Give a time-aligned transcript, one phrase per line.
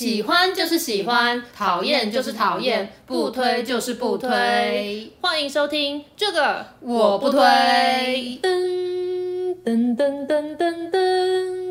[0.00, 5.12] 喜欢就是喜欢，讨厌就是讨厌，不推就是不推。
[5.20, 7.38] 欢迎收听这个我不推。
[8.42, 8.48] 噔
[9.62, 10.96] 噔噔噔噔噔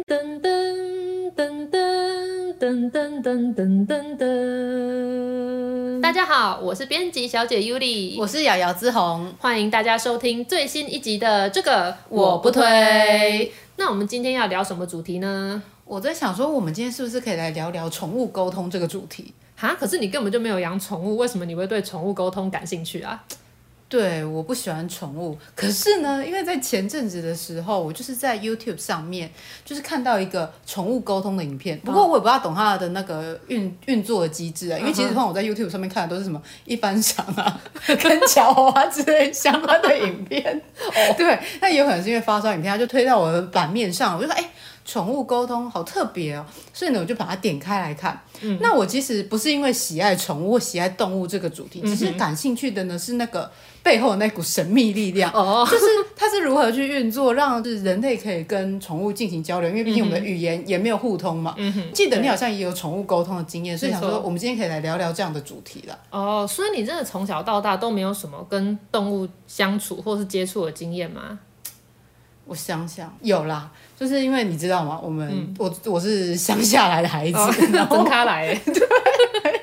[0.05, 5.99] 噔噔噔噔噔噔噔噔噔。
[5.99, 13.51] 大家好，我是编辑小姐 Yuli，我是瑶瑶之红，欢迎大家收听最新一集的这个我不推。
[13.77, 15.63] 那我们今天要聊什么主题呢？
[15.89, 19.33] 我在想说，我们今天是不是可以来聊聊宠物沟通这个主题？
[19.55, 23.23] 哈，可是你根本就没有养宠物，为什么你会对宠物沟通感兴趣啊？
[23.87, 25.35] 对，我不喜欢宠物。
[25.55, 29.31] 可是呢，因为在前阵子的时候，我就是在 YouTube 上面，
[29.65, 31.79] 就是看到一个宠物沟通的影片。
[31.79, 34.77] 不过我也不大懂它的那个运运作的机制啊。
[34.77, 37.59] 因为其实通常我在 YouTube 上面看的都是什么一番赏啊、
[37.99, 40.55] 跟巧啊之类相关的影片。
[40.77, 44.51] 哦，对，那有可能是因为发烧影片，它就推到我的版面上，我就说，哎。
[44.89, 46.43] 宠物沟通好特别哦，
[46.73, 48.19] 所以呢，我就把它点开来看。
[48.41, 53.51] 嗯、那我其实不是因为喜爱宠物或喜爱动物这个主题，只是感兴趣的呢是那个
[53.83, 59.69] 背后的那股神秘力量，哦、就是它是如何去运作，让就是人类可以跟宠物进行交流。
[59.69, 61.53] 因为毕竟我们的语言也没有互通嘛。
[61.57, 65.99] 嗯、记得你好像也有宠物沟通的经验，所以想说我们今天可以来聊聊这样的主题了。
[66.09, 71.37] 哦，所以你真的从小到大都没有什么跟动物相处或是接触的经验吗？
[72.49, 74.99] 我想想，有啦，就是因为你知道吗？
[75.03, 77.37] 我们、嗯、我我是乡下来的孩子，
[77.71, 79.61] 然后他来，对，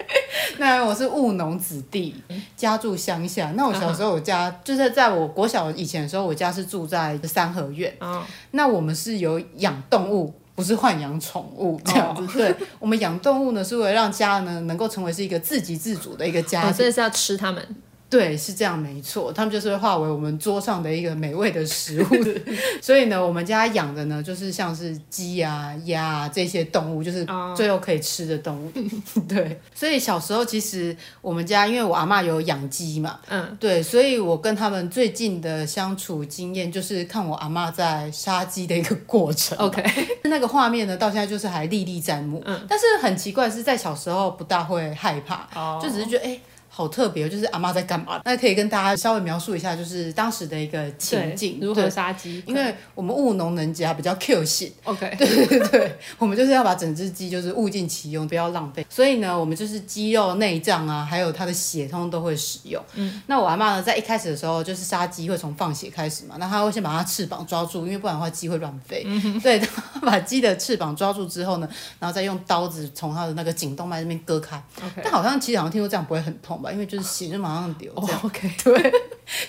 [0.58, 2.14] 那我是务农子弟，
[2.56, 3.50] 家住乡下。
[3.56, 7.92] 那我小时候，我家、嗯、就是在我国小以前的时候，我家是住在三合院。
[7.98, 12.22] 嗯、那我们是有养动物，不是豢养宠物这样子。
[12.22, 17.66] 哦、对，我们养动物呢，是为了让家呢能够成为是一个自给自足的一个家，所以是要吃它们。
[18.08, 22.06] 对，是这样，没错，他们就是会化为我们桌上的一个美味的食物。
[22.80, 27.26] 所以呢，我们家养的呢，就是像是鸡啊、鸭啊这些动物，就是
[27.56, 28.72] 最后可以吃的动物。
[28.76, 29.26] Oh.
[29.28, 39.58] 对，所以小时候其实我们家，因为我阿嬷有养鸡嘛，嗯，对，所以我跟他们最近的相处经验，就是看我阿嬷在杀鸡的一个过程。
[39.58, 39.82] OK，
[40.22, 42.40] 那个画面呢，到现在就是还历历在目。
[42.46, 45.82] 嗯，但是很奇怪，是在小时候不大会害怕，oh.
[45.82, 46.28] 就只是觉得哎。
[46.28, 46.40] 欸
[46.76, 48.20] 好特别，就是阿妈在干嘛？
[48.22, 52.44] 那可以跟大家稍微描述一下，就是当时的一个情景，如何杀鸡？
[52.46, 58.86] 因为我们务农人家比较 Q 性，OK，对对对， 我们就是要把整只鸡就是物尽其用，不要浪费。
[58.90, 62.82] 所以呢，我们就是鸡肉内脏啊，还有它的血，通通都会使用。
[62.92, 69.02] 嗯，那我阿妈呢，在一开始的时候，就是杀鸡会从放血开始嘛，那她会先把它翅膀抓住，因为不然的话鸡会乱飞。
[69.06, 69.58] 嗯哼，对，
[70.02, 71.66] 把鸡的翅膀抓住之后呢，
[71.98, 74.62] 然后再用刀子从它的那个颈动脉那边割开。
[74.84, 76.65] OK，但好像其实好像听说这样不会很痛吧？
[76.72, 78.92] 因为就是血就马上流，这样、oh, OK， 对，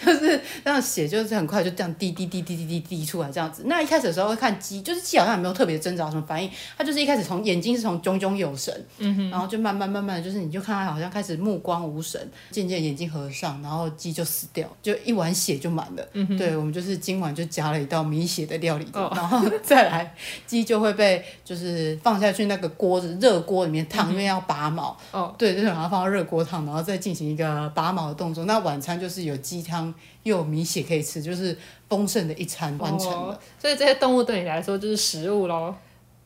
[0.06, 3.64] 就是让血就是很快就这样滴滴滴滴滴滴滴出来这样子。
[3.66, 12.20] 那一开始的时候会看鸡，就是鸡好像也没有特别挣扎什么反应，它就是一开始从眼睛是从炯炯有神，嗯哼，然后就慢慢慢慢的就是你就看它好像开始目光无神，
[12.52, 16.08] 渐渐眼睛合上，然后鸡就死掉，就一碗血就满了。
[16.14, 19.16] 嗯哼，对，我们就是今晚就加了一道米血的料理，oh.
[19.18, 24.98] 然后再来鸡就会被就是放下去那个锅子热锅里面烫，嗯、因为要拔毛。
[25.12, 25.38] 哦，oh.
[25.38, 27.48] 对，就是把它放到热锅烫，然后再进行一个。
[27.48, 28.44] 呃，拔毛的动作。
[28.44, 31.58] 那晚餐就是有鸡汤又有米血可以吃，就是
[31.88, 33.34] 丰盛的一餐完成了。
[33.34, 35.74] 哦，所以这些动物对你来说就是食物喽？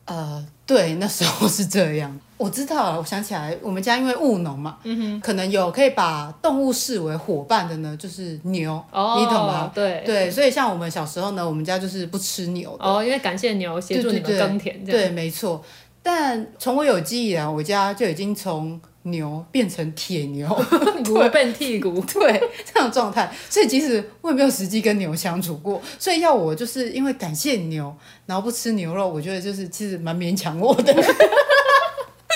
[0.06, 2.18] 呃，对，那时候是这样。
[2.36, 9.70] 我知道了，我想起来，我们家因为务农嘛，嗯哼，可能有可以把动物视为伙伴的呢，就是牛，哦，你懂吗？
[9.72, 12.84] 对对，所以像我们小时候呢，我们家就是不吃牛的。
[12.84, 15.64] 哦，因为感谢牛协助你们耕田，对，对，对，没错。
[16.02, 20.48] 但从我有记忆以来，我家就已经从牛变成铁牛，
[21.04, 23.32] 不会变剔骨， 对这样状态。
[23.50, 27.94] 所以即使我也没有实际跟牛相处过，所以要我就是因为感谢牛，
[28.26, 30.94] 然后不吃牛肉，我觉得就是其实蛮勉强我的。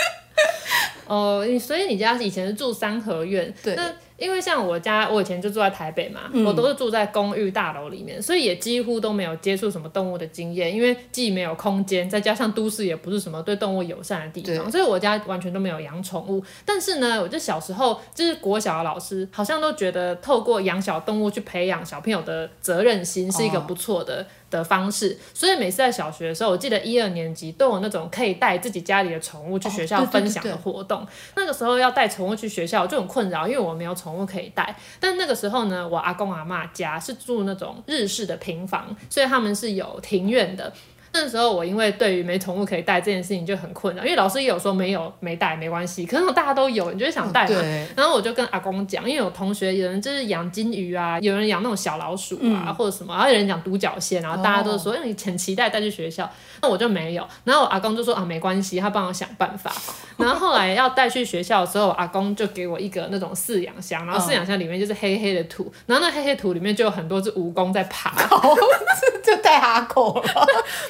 [1.06, 3.78] 哦，所以你家以前是住三合院，对。
[4.18, 10.74] 因为像我家，我以前就住在台北嘛，嗯、我都是住在公寓大楼里面，所以也几乎都没有接触什么动物的经验。
[10.74, 16.42] 因为既没有空间，再加上都市也不是什么对动物友善的地方，所以我家完全都没有养宠物。
[16.64, 24.22] 但是呢，我就小时候就是国小的老师，好像都觉得透过养小动物去培养小朋友的责任心是一个不错的。
[24.22, 31.06] 哦的方式，所以每次在小学的时候，我记得一二年级都有那种可以带自己家里的宠物去学校分享的活动。
[31.34, 34.76] 那个时候要带宠物去学校就很困扰，因为我没有宠物可以带。
[35.00, 40.72] 但那个时候呢，我阿公阿妈家是住那种日式的平房，所以他们是有庭院的。
[41.18, 47.48] 那时候我因为对于没宠物可以带这件事情就很困扰，因为老师也有说没有没带没关系，可是大家都有，你就想带嘛。
[47.48, 47.86] 对。
[47.96, 56.30] 然后我就跟阿公讲，因为有同学有人就是养金鱼啊，有人养那种小老鼠啊、嗯、或者什么，然后有人养独角仙，然后大家都说，因为你很期待带去学校，
[56.60, 57.26] 那我就没有。
[57.44, 59.72] 然后我阿公就说啊没关系，他帮我想办法。
[60.18, 68.14] 然后后来要带去学校的时候，阿公就给我一个那种饲养箱，然后饲养箱里面就是黑黑的土，然后那黑黑土里面就有很多只蜈蚣在爬，
[69.22, 70.46] 就带哈狗了。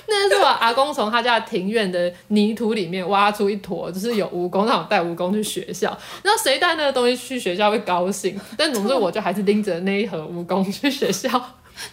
[0.07, 5.97] 那 是我阿公从他家庭院的泥土里面挖出一坨，就是有蜈蚣，让我带蜈蚣去学校。
[6.23, 8.39] 然后谁带那个东西去学校会高兴？
[8.57, 11.29] 但总之我就还是拎着那一盒蜈蚣去学校。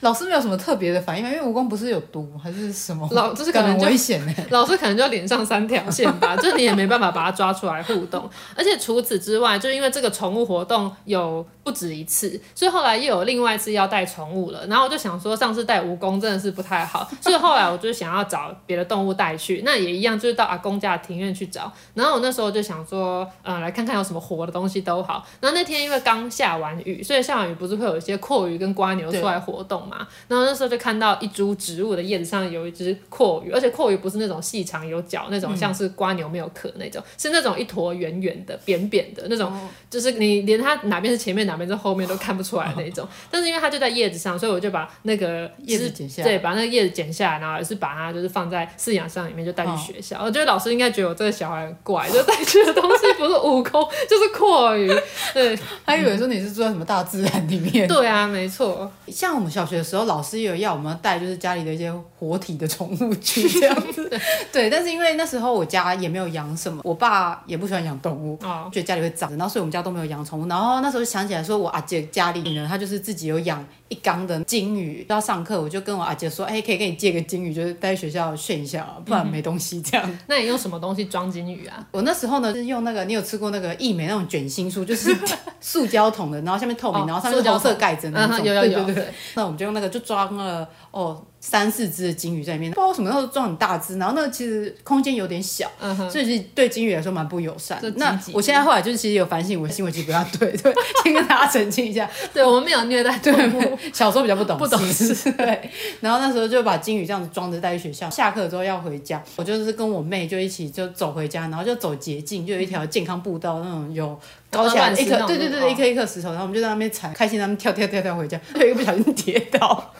[0.01, 3.07] 老师没有什么特别的反应，因为蜈蚣不是有毒还是什么？
[3.12, 4.33] 老就是可能危险呢。
[4.51, 8.30] 老师可能就要连上三条线吧，就你也没办法把它抓出来互动。
[8.56, 14.65] 而且除此之外，就因为这个宠物活动有不止一次，所以后来又有另外一次要带宠物了。
[14.68, 19.63] 然后我就想说，上次带蜈蚣真的是不太好，所以后来我就想要找别的动物带去。
[19.65, 21.71] 那也一样，就是到阿公家庭院去找。
[21.94, 25.25] 然后我那时候就想说，嗯，来看看有什么活的东西都好。
[25.39, 30.08] 然后那天因为刚下完雨，所以下完雨不是会有一些阔鱼跟瓜牛出来活动嘛？
[30.28, 43.06] 然后那时候就看到一株植物的叶子上有一只蛞蝓，而且蛞蝓不是那种细长有角那种，像是瓜牛没有壳那种，嗯、是那种一坨圆圆的、扁扁的那种，哦、就是你连它哪边是前面，哪边是后面都看不出来的那种。
[43.06, 50.18] 哦、 但是因为它就在叶子上，所以我就把那个叶子剪下来，对，把那个叶子剪下来，然后也是把它就是放在饲养箱里面，就带去学校。
[50.18, 55.04] 哦、我觉得老师应该觉得我这个小孩很怪，就带去的东西不是悟空就是蛞蝓，
[55.34, 57.88] 对， 还以为说你是住在什么大自然里面。
[57.88, 58.92] 对啊，没错。
[59.08, 60.44] 像我们小学的时候，老师也。
[60.44, 64.07] 有要我们带，就是家里的一些活体的宠物去这样子，
[64.54, 64.69] 对。
[64.69, 70.48] 但是因为那时候我家也没有养什么，我爸也不喜欢养动物，哦、觉得家里会脏，然后所以我们家都没有养宠物。
[70.48, 75.04] 然后那时候就想起来说，我阿姐家里呢，她就是自己有养一缸的金鱼。
[75.10, 80.06] 要上课，我就跟我阿姐说，哎，可以给你借个金鱼，就是带去学校炫一下，不然没东西这样。
[80.07, 81.83] 嗯、 那你用什么东西装金鱼啊？
[81.92, 85.16] 我那时候呢是用那个，你有吃过那个义美那种卷心酥，就是
[85.59, 88.44] 塑胶桶的，然后下面透明，哦、然后上面是红色盖子那种。
[88.44, 88.83] 有有有。
[88.83, 89.13] 对对对。
[89.36, 91.24] 那我们就用那个，就装了哦。
[91.46, 97.82] 三四只的金鱼在里面，不知道为什么那时候装很大只，然后那个其实空间有点小，嗯、哼所以其实对金鱼来说蛮不友善。
[97.98, 100.74] 那我现在后来就是其实有反省，我的行为其实不要对，对，
[101.04, 105.70] 先跟大家澄清一下，对我们没有虐待动物， 对，小时候比较不懂不懂事， 对。
[106.00, 114.18] 然后那时候就把金鱼这样子装着带去学校，下课之后要回家，我就是跟我妹就一起就走回家，然后就走捷径，就有一条健康步道那种有
[114.54, 119.94] 高起来一颗，对对对，一颗一颗石头，然后我们就在那边踩，开心他们跳跳跳跳回家，就一个不小心跌倒。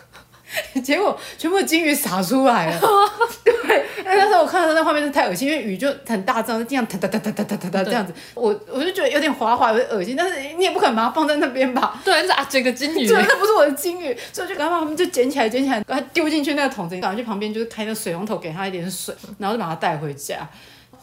[0.84, 2.80] 结果全部金鱼洒出来了，
[3.44, 12.00] 对，那时候我看到那画面是太恶心，因为雨就很大，这样这样哒哒哒哒哒哒哒这样子，我我就觉得有点滑滑，有点恶心，但是你也不可能把它放在那边吧？
[12.06, 20.48] 对，是啊，整个金鱼，对，那不是我的金鱼，所以就赶快把它们就捡起来，捡起来，把它丢进去那个桶子里，赶快去旁边就是开个水龙头给它一点水，然后就把它带回家。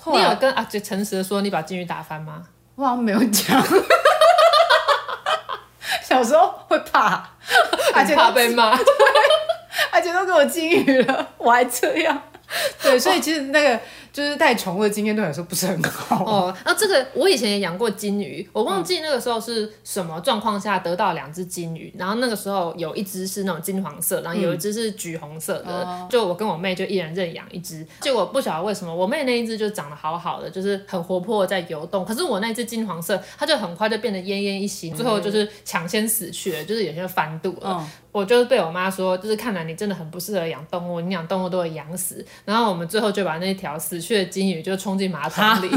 [0.07, 2.45] 你有跟阿杰诚实的说你把金鱼打翻吗？
[2.81, 3.63] 我好像没有讲，
[6.03, 7.23] 小时候会怕，
[7.95, 8.75] 而且怕被骂。
[9.93, 12.23] 而且都给我禁语了，我还这样，
[12.83, 13.79] 对，所以其实那个。
[14.13, 16.57] 就是带宠物的经验对我来说不是很好哦。
[16.65, 27.87] 那这个我以前也养过金鱼，我忘记那个时候是什么状况下得到两只金鱼，然后那个时候有一只是那种金黄色，然后有一只是橘红色的，嗯、就我跟我妹就一人认养一只。
[28.01, 37.77] 结果不晓得为什么我妹那一只就长得好好的，就是很活泼在游动，可是我那只金黄色它就很快就变得奄奄一息，最后就是抢先死去了，就是有些翻肚了。
[37.81, 42.25] 嗯、我就是被我妈说，就是看来你真的很不适合养动物，你养动物都会养死。
[42.45, 44.00] 然后我们最后就把那条死。
[44.01, 45.71] 去的金鱼就冲进马桶里，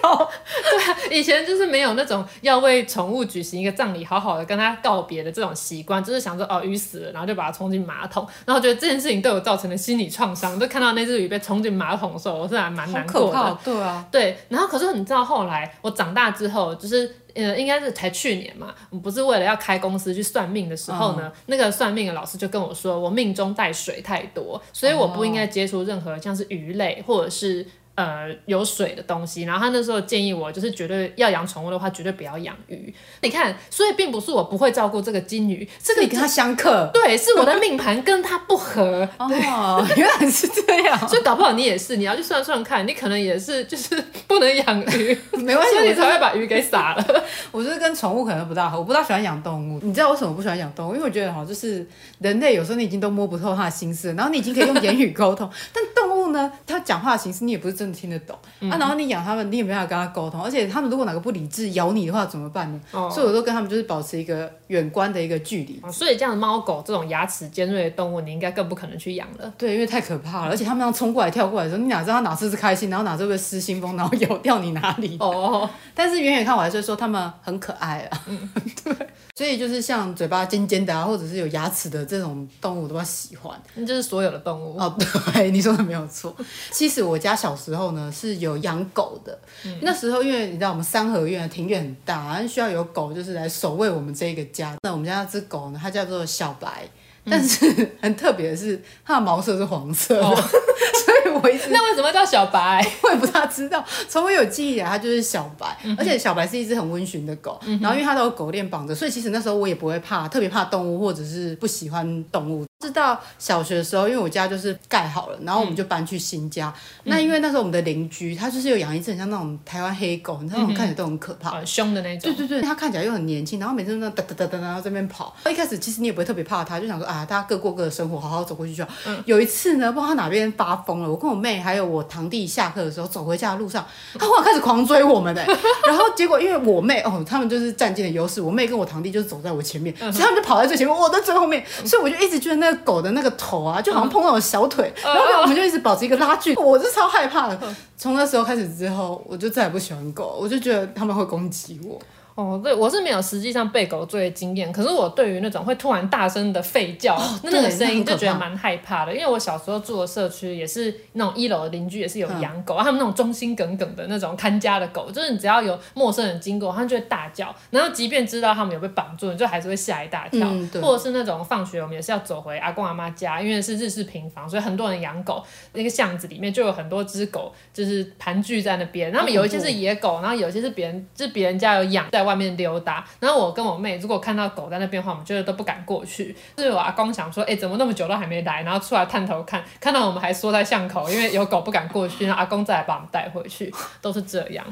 [0.00, 0.16] 靠！
[0.16, 10.58] 对啊，以前就是没有那种要为宠物举行一个葬礼，好好的跟它告别的这种习惯，就是想说哦，鱼死了，然后就把它冲进马桶，然后觉得这件事情对我造成了心理创伤。
[10.58, 13.58] 就看到那只鱼被冲进马桶的时候，我是还蛮难过的。
[13.64, 14.36] 对啊，对。
[14.48, 27.66] 然后可是你知道后来我长大之后，就是呃，应该是才去年嘛，我不是为了要开公司去算命的时候呢，嗯、那个算命的老师就跟我说，我命中带水太多，所以我不应该接触任何像是鱼类或者是。
[27.96, 32.92] 呃，有水的东西，然后他那时候建议我，就是绝对要养宠物的话，绝对不要养鱼。
[33.20, 39.06] 你看，所以并不是我不会照顾这个金鱼，这个你跟它相克，对，是我的命盘跟它不合。
[39.18, 47.24] 哦，原来是这样，所以搞不好你也是，你要去算算看，你可能也是，就是不能养鱼， 没关系，所以你才会把鱼给撒了。
[47.52, 49.78] 我就是跟宠物可能不大合，我不大喜欢养动物。
[49.82, 50.94] 你知道为什么不喜欢养动物？
[50.94, 51.86] 因为我觉得哈，就是
[52.20, 58.76] 人类有时候你已经都摸不透他的心思，然后你已经可以用言语沟通，但动物呢，它讲话的形式你也不是真真的听得懂、嗯、啊。
[58.78, 62.80] 然后你养他们，你也没办法跟他沟通，而且他们如果哪个不理智咬你的话怎么办呢？
[62.92, 65.90] 哦、所以我都跟他们就是保持一个远观的一个距离、哦。
[65.90, 69.52] 所以这样的猫狗这种牙齿尖锐的动物，你应该更不可能去养了。
[69.58, 75.16] 对，因为太可怕了，而且他们要冲过来跳过来的时候，你哪知道他哪次是开心，然后哪次会失心疯，然后咬掉你哪里？
[75.18, 75.68] 哦。
[75.94, 78.22] 但是远远看我还是说他们很可爱啊。
[78.26, 78.50] 嗯，
[78.84, 78.94] 对。
[79.36, 83.58] 所以就是像嘴巴尖尖的啊，或者是有牙齿的这种动物，我都要喜欢。
[83.74, 84.94] 那就是所有的动物哦，
[85.32, 86.34] 对，你说的没有错。
[86.70, 94.76] 其实我家小时候呢是有养狗的，嗯、那时候因为你知道我们三合院的庭院很大，需要有狗就是来守卫我们这一个家。
[94.82, 96.88] 那我们家那只狗呢，它叫做小白。
[97.28, 97.66] 但是
[98.00, 102.82] 很特别的是，它的毛色是黄色的，哦、所以我一直 那为什么叫小白？
[103.04, 103.84] 我也不大知道。
[104.08, 107.60] 从我有记忆以来，它就是小白，嗯、而且小白是一只很温驯的狗。
[107.66, 112.64] 嗯、然后因为它都有狗链绑着，所以其实那时候我也不会怕，特别怕动物或者是不喜欢动物。
[112.82, 116.72] 是到小学的时候，因为我家就是盖好了，然后我们就搬去新家。
[117.04, 122.32] 嗯、那因为那时候我们的邻居他就是有养一只很像那种台湾黑狗，你知道那种看起来都很可怕，很凶的那种。
[122.32, 125.36] 对对对，它看起来又很年轻，然后每次都那哒哒哒哒然后这边跑。
[125.50, 128.90] 一开始其实你也不会特别怕他，就想说啊，大家各过各的生活，好好走过去就好。
[129.06, 133.86] 嗯、有一次呢，不知道他哪边发疯了，我跟我妹还有我堂弟下课的时候走回家的路上，
[134.18, 135.44] 他忽然开始狂追我们呢。
[135.86, 143.50] 然后结果因为我妹哦，他们就是占尽了优势，我妹跟我堂弟就是走在我前面，所以他们就跑在最前面，我在最后面，所以我就一直觉得那个狗的那个头。
[143.50, 147.58] 头啊，就好像碰到我小腿，嗯、然后我们就一直保持一个拉锯，我是超害怕的。
[147.96, 151.98] 从那时候开始之后，我就再也不喜欢狗，我就觉得他们会攻击我。
[152.40, 159.12] 哦，对，我是没有实际上被狗追的经验，可是我对于那种会突然大声的吠叫，哦、那个声音就觉得蛮害怕的。
[159.12, 170.48] 因为我小时候住的社区也是那种一楼的邻居也是有养狗，嗯、他们那种忠心耿耿的那种看家的狗，就是你只要有陌生人经过，他们就会大叫，然后即便知道他们有被绑住，你就还是会吓一大跳。
[170.50, 175.44] 嗯、或者是那种放学我们也是要走回阿公阿妈家，因为是日式平房，所以很多人养狗，
[175.74, 179.12] 那个巷子里面就有很多只狗，就是盘踞在那边。
[179.12, 183.04] 他们有一些是野狗，然后有一些是别人，就是别人家有养，在外面溜达。
[183.18, 186.34] 然后我跟我妹，如果看到狗在那边的话，我们觉得都不敢过去。
[186.56, 188.62] 就是我阿公想说，哎，怎么那么久都还没来？
[188.62, 192.26] 然后出来探头看，看到我们还缩在巷口，因为有狗不敢过去。
[192.26, 194.64] 然后阿公再来把我们带回去，都是这样。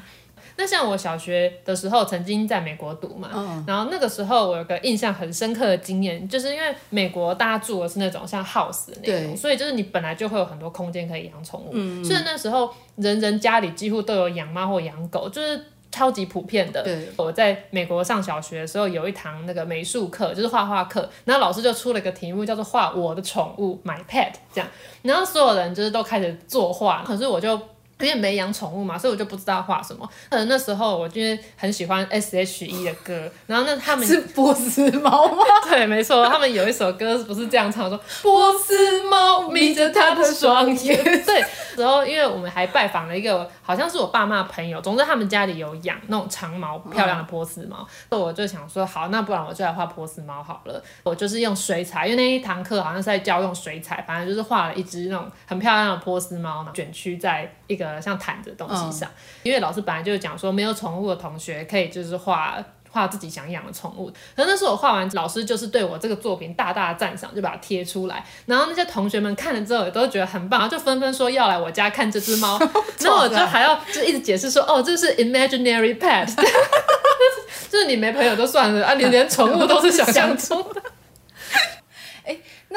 [0.60, 11.70] 那像我小学的时候，曾经在美国读嘛，嗯、然后那个时候我有个印象很深刻的经验，就是因为美国大家住的是那种像 house 的那种，所以就是你本来就会有很多空间可以养宠物。
[11.74, 15.64] 嗯、所以那时候人人家里几乎都有养猫或养狗，就是。
[15.90, 16.86] 超级普遍的。
[17.16, 24.68] 我在美国上小学的时候，有一堂那个美术课，就是画画课，然后老师就出了一个题目，叫做画我的宠物，My Pet，这样，
[25.02, 27.58] 然后所有人就是都开始作画，可是我就。
[28.00, 30.08] 因为没养宠物嘛，所以我就不知道画什么。
[30.30, 31.20] 可能那时候我就
[31.56, 35.42] 很喜欢 S.H.E 的歌，然后那他们是波斯猫吗？
[35.68, 41.04] 对，没错，他们有一首歌不是这样唱说， 波斯猫眯着他的双眼。
[41.24, 41.44] 对，
[41.76, 50.82] 然后因为我们还拜访了一个好像是我爸妈朋友，总之他们家里有养那种长毛漂亮的波斯猫，那、嗯、我就想说，好，那不然我就来画波斯猫好了。
[51.02, 57.88] 我就是用水彩，因为那一堂课好像是在教用水彩，反正就是画了一只那种很漂亮的波斯猫，卷曲在一个。
[57.88, 64.12] 呃，像毯子的东西上，嗯、因为老师本来就是讲说，没有宠物的同学可以就是画画自己想养的宠物。
[64.36, 68.22] 可是那时候我画完，老师就是对我这个作品大大的赞赏，就把它贴出来。
[68.44, 72.58] 然后那些同学们看了之后也都觉得很棒，然后就纷纷说要来我家看这只猫。
[72.98, 76.26] 然后我就还要就一直解释说，哦，这是 imaginary pet，
[77.70, 80.82] 就是你没朋友就算了啊，你连宠物都是想象中的。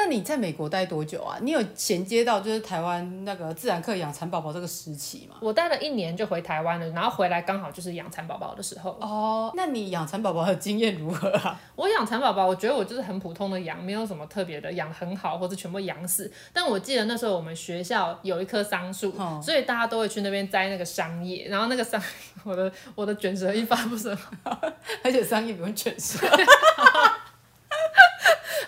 [0.04, 1.38] 那你在美国待多久啊？
[1.40, 5.36] 你有衔接到就是台湾那个自然课养蚕宝宝这个时期吗？
[5.40, 8.98] 我待了一年就回台湾了，然后回来刚好就是养蚕宝宝的时候。
[9.00, 11.60] 哦，那你养蚕宝宝的经验如何啊？
[11.76, 16.28] 我养蚕宝宝，我觉得我就是很普通的养，没有什么特别的，养很好或者全部养死。
[16.52, 22.02] 但我记得那时候我们学校有一棵桑树，哦、所以大家都会去那边摘那个桑叶，然后那个桑，
[22.42, 24.60] 我的我的卷舌音发不是很好，
[25.04, 26.26] 而且桑叶不用卷舌。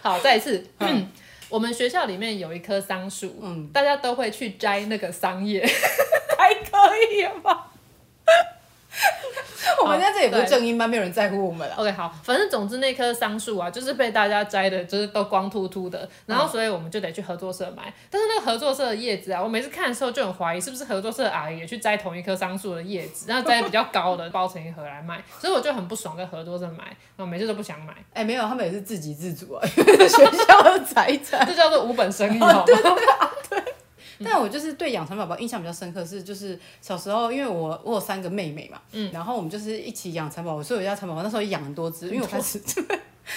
[0.00, 1.07] 好，再一次，嗯，
[1.54, 5.64] 我们学校里面有一棵桑树，嗯，大家都会去摘那个桑叶，
[6.37, 7.70] 还可以了吧？
[9.83, 11.75] 我们在这也不是正音班，没有人在乎我们了。
[11.76, 17.92] OK，好，反正总之那棵桑树啊，就是被大家摘的，就是都光秃秃的，然后所以我们就得去合作社买。
[18.11, 25.23] 但是那个合作社的叶子啊，我每次看的时候就很怀疑，是不是合作社阿姨也去摘同一棵桑树的叶子，然后摘比较高的， 包成一盒来卖。
[25.40, 27.92] 所以我就很不爽，跟合作社买，我每次都不想买。
[28.12, 32.64] 哎、欸，没有，他们也是自给自足啊， 学校的财产，这叫做无本生意，好吗？
[33.49, 33.74] 对。
[34.23, 42.61] 但我就是对养蚕宝宝印象比较深刻，是就是小时候，因为我我有三个妹妹嘛，嗯，然后我们就是一起养蚕宝宝，所以我家蚕宝宝那时候也养很多只，因为我开始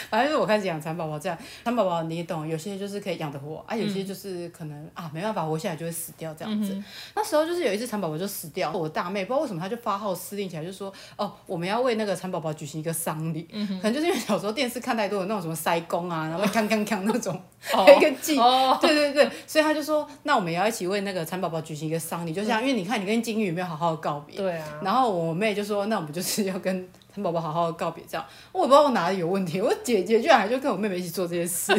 [0.09, 6.73] 反正就是我开始养蚕宝宝，这样蚕宝宝你也懂，有些就是可以养得活，啊，有些就是可能、嗯、啊没办法活下来就会死掉这样子。
[6.73, 6.83] 嗯、
[7.15, 17.39] 那时候就是有一只蚕宝宝就死掉，我大妹不知道为什么她就发号施令起来，就说哦我们要为那个蚕宝宝举行一个丧礼，嗯、可能就是因为小时候电视看太多的那种什么塞公啊，然后 锵锵锵那种，
[17.73, 24.37] 哦、一个祭，哦、 对对对，所以她就说那我们也要一起为那个蚕宝宝举行一个丧礼，就像、嗯、因为你看你跟金鱼有没有好好的告别？
[24.37, 24.67] 对啊。
[24.81, 26.87] 然后我妹就说那我们就是要跟。
[27.23, 29.61] 宝宝好好的告别，这样我也不知道我哪里有问题。
[29.61, 31.73] 我姐姐居然还就跟我妹妹一起做这些事，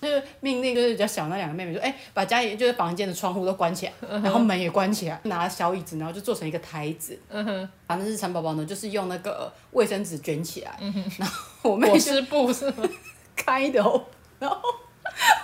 [0.00, 7.18] 就 是命令就是比较小那两个妹妹说，哎、欸，把家里就是房间的窗户都关起来，然后门也关起来，拿小椅子，然后就做成一个台子。
[7.28, 12.88] 嗯哼，反正是蚕宝宝呢，就是用那个卫生纸卷起来，嗯、哼然后我妹是布是吗？
[13.34, 14.04] 开的哦，
[14.38, 14.60] 然后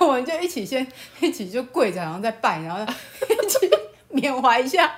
[0.00, 0.86] 我们就一起先
[1.20, 2.80] 一起就跪着，然后再拜，然后
[3.24, 3.68] 一起
[4.12, 4.90] 缅怀一下。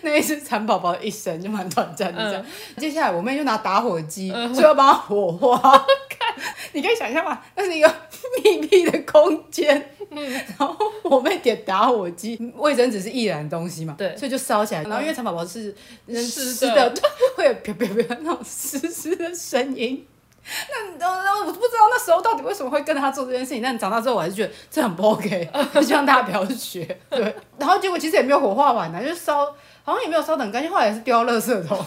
[0.00, 2.42] 那一只蚕宝宝的一生就蛮短暂的，这样。
[2.42, 2.46] 嗯、
[2.80, 5.60] 接下来我妹就拿打火机，就、嗯、要把它火化。
[6.08, 6.34] 看，
[6.72, 7.42] 你可以想象吗？
[7.54, 7.94] 那是一个
[8.42, 14.82] 密闭的空间，嗯、然后我妹点打火机，卫生纸是易燃的东西嘛，对，所以就烧起来。
[14.84, 15.76] 然后因为蚕宝宝是
[16.08, 16.94] 湿湿的，
[17.36, 20.06] 会有啪啪啪那种湿湿的声音。
[20.98, 26.98] 那那那我不知道那时候到底为什么会跟他做这件事情，但长大之后我还是觉得这很不 OK， 就希望大家不要去学。
[27.10, 29.54] 对，然后结果其实也没有火化完呢，就烧。
[29.86, 31.78] 好像也没有烧得很干净，后来也是丢到垃圾桶。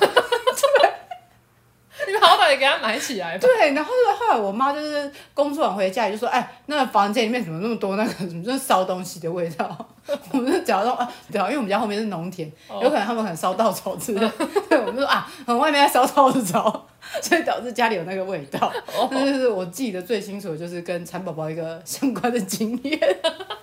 [2.58, 3.42] 给他埋起来吧。
[3.42, 9.88] 对，然后后来我妈就是工作完回家，就说：“哎，那个房间里面怎么那么多那个什么就是烧东西的味道？”
[10.32, 12.52] 我们就假装：“啊，对啊，因为我们家后面是农田，
[12.82, 14.32] 有可能他们可能烧稻草之类的。”
[14.70, 16.88] 对，我们就说：“啊，可能外面在烧稻草，
[17.22, 18.72] 所以导致家里有那个味道。”
[19.12, 23.00] 那就是我记得最清楚的就是跟蚕宝宝一个相关的经验，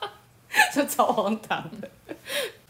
[0.73, 1.89] 就超荒唐的。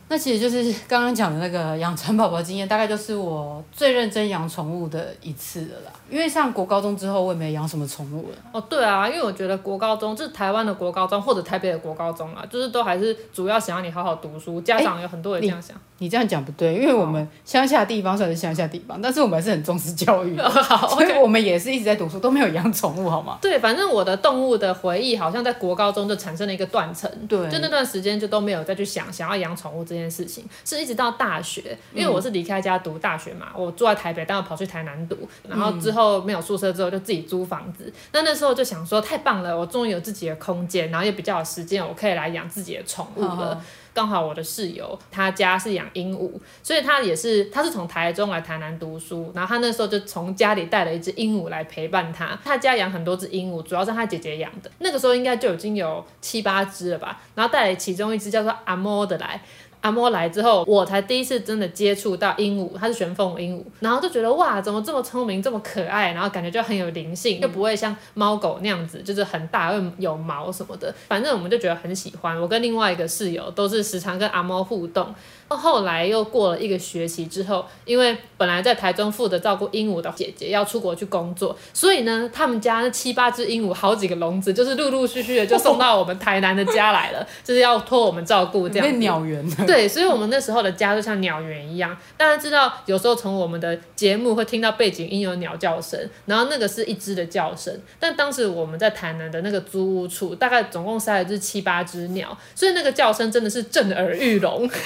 [0.08, 5.92] 那其实就是刚刚讲的那个养蚕宝宝经验，大概就是我最认真养宠物的一次了啦。
[6.11, 8.37] 因为上国高中之后，我也没养什么宠物了。
[8.53, 15.77] 哦，对啊，因为我觉得国高中就是台湾的国高中或者台北的国高中啊，就是都还是主要想要你好好读书，家长有很多人这样想。
[15.99, 20.37] 你，你这样讲不对，因为我们乡下地方算是乡下地方，但是我们还是很重视教育，
[20.91, 23.39] 所以我们也是一直在读书，都没有养宠物， 好吗？
[23.41, 35.17] 对，反正我的动物的回忆好像在国高中就产生了一个断层，对，就那段时间就都没有再去想想要养宠物这件事情，是一直到大学，因为我是离开家读大学嘛，我住在台北，但我跑去台南读，
[35.49, 43.62] 然后之后没有宿舍之后就自己租房子，那那时候就想说太棒了，我终于有自己的空间，然后也比较有时间，我可以来养自己的宠物了。
[43.93, 46.31] 刚好我的室友他家是养鹦鹉，
[46.62, 52.38] 所以他也是他是从台中来台南读书，然后他那时候就从家里带了一只鹦鹉来陪伴他。
[52.45, 59.40] 他家养很多只鹦鹉，主要是他姐姐养的，那个时候应该就已经有七八只了吧，然后带了其中一只叫做阿莫的来。
[59.81, 72.41] 阿莫来之后，我才第一次真的接触到鹦鹉，它是玄凤鹦鹉，然后就觉得哇，怎么这么聪明，这么可爱，然后感觉就很有灵性，就不会像猫狗那样子，就是很大又有毛什么的，反正我们就觉得很喜欢。
[72.41, 75.15] 我跟另外一个室友都是时常跟阿猫互动。
[75.48, 88.87] 后来又过了一个学期之后，因为本来在台中负责照顾鹦鹉的姐姐要出国去工作，所以呢，他们家那七八只鹦鹉，好几个笼子，就是陆陆续续的就送到我们台南的家来了，就是要托我们照顾这样。
[88.87, 89.48] 变鸟园。
[89.66, 91.96] 对，所以我们那时候的家就像鸟园一样。
[92.16, 97.72] 大家知道，有时候从我们的节目会听到背景音有鸟叫声，然后那个是一只的叫声。
[98.00, 104.68] 但当时我们在台南的那个租屋处，大概总共塞了是七八只鸟，所以那个叫声真的是震耳欲聋。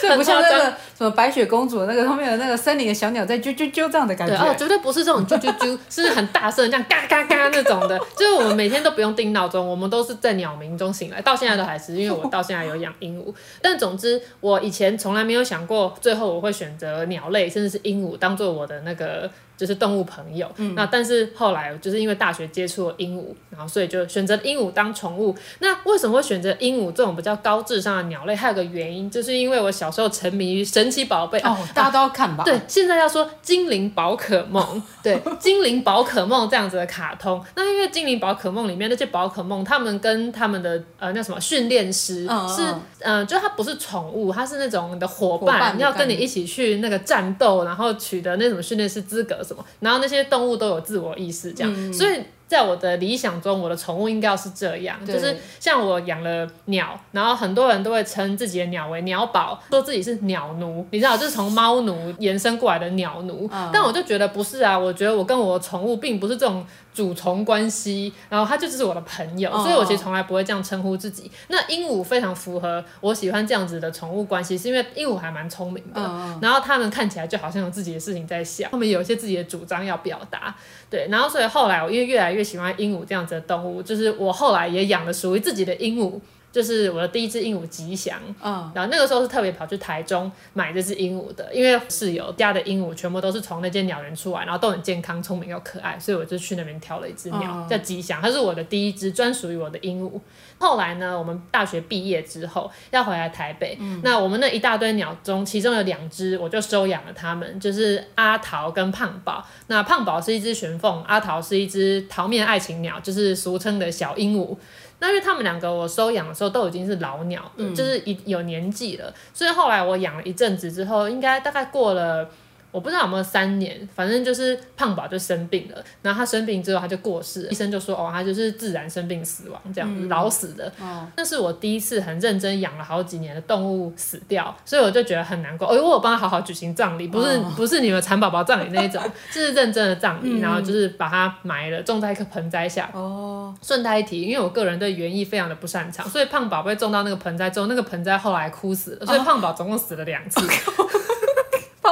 [0.00, 0.64] 这不像那个
[0.96, 4.34] 什么白雪公主那个后面的那个森林的小鸟在啾啾啾这样的感觉。
[4.36, 7.98] 哦，绝对不是这种啾啾啾，是很大声这样嘎嘎嘎那种的。
[8.16, 13.34] 就是我们每天都不用定闹钟，我们都是在鸟鸣中醒来，到现在都还是，因为我到现在有养鹦鹉。
[13.60, 19.30] 但总之，我以前从来没有想过，最后我会选择鸟类，甚至是鹦鹉当做我的那个。
[19.62, 25.32] 就是动物朋友，嗯、那但是后来就是因为大学接触了鹦鹉，然后所以就选择鹦鹉当宠物。
[25.60, 28.34] 那为什么会选择鹦鹉这种比较高智商的鸟类？
[28.34, 32.42] 还有个原因，就是因为我小时候沉迷于神奇宝贝哦，大家都要看吧？
[32.42, 37.40] 对，现在要说精灵宝可梦， 对，精灵宝可梦这样子的卡通。
[37.54, 42.62] 那因为精灵宝可梦里面那些宝可梦，他们跟他们的呃那什么训练师、嗯、是
[42.98, 49.40] 嗯、呃，就它不是宠物，它是那种你的伙伴，伙伴要跟你一起去那个战斗，然后取得那种训练师资格。
[49.80, 52.20] 然后那些动物都有自我意识，这样，嗯、所以。
[52.48, 63.48] 在我的理想中，我的宠物应该要是这样，就是像我养了鸟，然后很多人都会称自己的鸟为鸟宝，说自己是鸟奴，你知道，就是从猫奴延伸过来的鸟奴。
[63.50, 66.62] 嗯、但我就觉得不是啊，我觉得我跟我的宠物并不是这种
[66.94, 71.30] 主从关系，然后他就只是我的朋友，嗯、所以我其实从来不会这样称呼自己。
[71.48, 80.54] 那鹦鹉非常符合我喜欢这样子的宠物关系，是因为鹦鹉还蛮聪明的，嗯、然后它们看起来就好像有自己的事情在想，他们有一些自己的主张要表达，
[80.90, 86.20] 对，然后所以后来我因为越来越喜欢鹦鹉这样子的动物，就是我后来也养了属于自己的鹦鹉。
[86.52, 100.20] 就是我的第一只鹦鹉吉祥，嗯，然后那个时候是特别跑去台中买这只鹦鹉的，因为室友家的鹦鹉全部都是从那间鸟园出来，然后都很健康、聪明又可爱，所以我就去那边挑了一只鸟、嗯、叫吉祥，它是我的第一只专属于我的鹦鹉。
[100.58, 109.44] 后来呢，我们大学毕业之后要回来台北，嗯、那我们那一大堆鸟中，其中有两只我就收养了它们，就是阿桃跟胖宝。
[109.68, 114.56] 那胖宝是一只玄凤，阿桃是一只桃面爱情鸟，就是俗称的小鹦鹉。
[115.02, 122.30] 那因为他们两个我收养的时候都已经是老鸟了，嗯、就是一有年纪了，所以后来我养了一阵子之后，应该大概过了。
[122.72, 130.72] 我不知道有没有三年，反正就是胖宝就生病了，然后他生病之后他就过世了，医生就说哦，他就是自然生病死亡这样，嗯、老死的。
[130.80, 135.68] 哦，那是我第一次很认真养了好几年的动物死掉，所以我就觉得很难过。
[135.68, 142.88] 哦，因为我帮他好好举行葬礼，不是、哦、不是你们蚕宝宝葬礼那一种，就 是认真的葬礼，嗯、然后就是把它埋了，种在一棵盆栽下。
[142.94, 150.40] 哦，顺带一提，因为我个人对园艺非常的不擅长，所以胖宝被种到那个盆栽之后，那个盆栽后来枯死了，所以胖宝总共死了两次。
[150.78, 151.01] 哦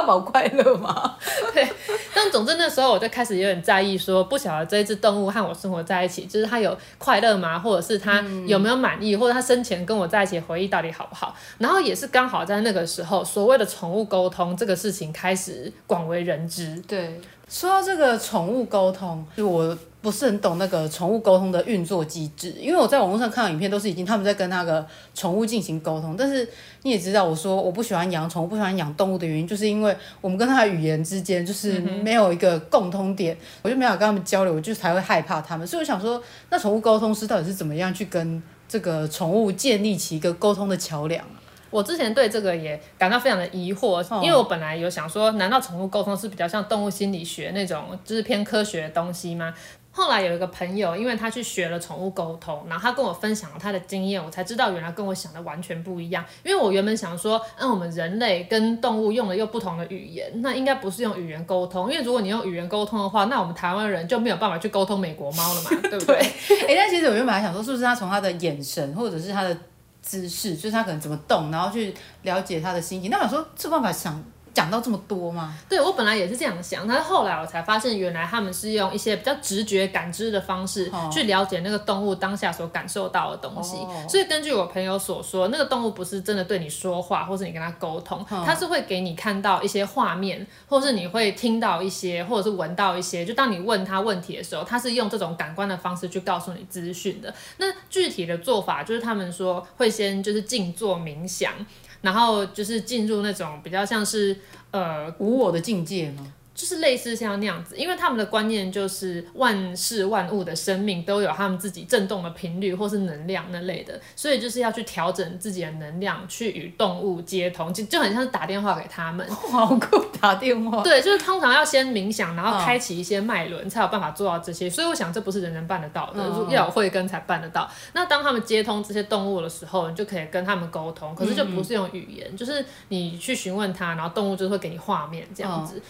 [0.01, 1.15] 胖宝快乐吗？
[1.53, 1.67] 对，
[2.13, 7.59] 但总之那时候我就开始有点在意，说不晓得这一只动物和我生活在一起，就是它有快乐吗？
[7.59, 9.15] 或者是它有没有满意？
[9.15, 11.35] 嗯、或者它生前跟我在一起回忆到底好不好？
[11.59, 16.81] 然后也是刚好在那个时候，所谓的宠物沟通这个事情开始广为人知。
[16.87, 19.77] 对，说到这个宠物沟通，就我。
[20.01, 26.47] 不是很懂那个宠物沟通的运作机制，因为我在网络上看到影片都是已经他们在跟那个宠物进行沟通，但是
[26.81, 35.67] 你也知道，我说我不喜欢养宠物，不喜欢养动物的原因，就是因为我们跟它的语言之间就是没有一个共通点，我就没法跟他们交流，我就才会害怕他们。
[35.67, 41.23] 所以我想说，那宠物沟通师到底是怎么样去跟这个宠物建立起一个沟通的桥梁？
[41.69, 49.53] 我之前对这个也感到非常的疑惑，因为我本来有想说，难道宠物沟通是比较像动物心理学那种，就是偏科学的东西吗？
[49.93, 56.23] 后来有一个朋友，因为他去学了宠物沟通，然后他跟我分享了他的经验，我才知道原来跟我想的完全不一样。
[56.43, 66.15] 因为我原本想说，嗯，我们人类跟动物用的又不同的语言，那应该不是用语言沟通，因为如果你用语言沟通的话，那我们台湾人就没有办法去沟通美国猫了嘛，对不对？
[66.15, 69.57] 哎、欸，但其实我原本还想说，是不是他从他的眼神或者是他的
[70.01, 73.11] 姿势，就是他可能怎么动，然后去了解他的心情。
[73.11, 74.23] 那我说这办法想。
[74.53, 75.57] 讲到这么多吗？
[75.69, 83.77] 对，我本来也是这样想，但是后来我才发现，原来他们是用一些比较直觉感知的方式去了解那个动物当下所感受到的东西。
[83.77, 93.23] 哦、所以根据我朋友所说，那个动物不是真的对你说话，或是你跟他沟通，它是会给你看到一些画面，或是你会听到一些，或者是闻到一些。
[93.23, 97.33] 就当你问他问题的时候，他是用这种感官的方式去告诉你资讯的。
[97.57, 101.53] 那具体的做法就是他们说会先就是静坐冥想。
[102.01, 104.35] 然后就是进入那种比较像是
[104.71, 106.33] 呃无我的境界吗？
[106.53, 119.27] 就是类似像那样子，因为他们的观念就是万事万物的生命都有他们自己震动的频率或是能量那类的，所以就是要去调整自己的能量，去与动物接通，就就很像是打电话给他们。
[119.31, 120.83] 好酷，打电话。
[120.83, 124.69] 对，就是通常要先冥想，然后开启一些脉轮，才有办法做到这些。
[124.69, 127.69] 所以我想这不是人人办得到的，要有慧根才办得到。
[127.93, 135.81] 那当他们接通这些动物的时候，你就可以跟他们沟通，可是就不是用语言，就是你去询问他，然后动物就会给你画面这样子。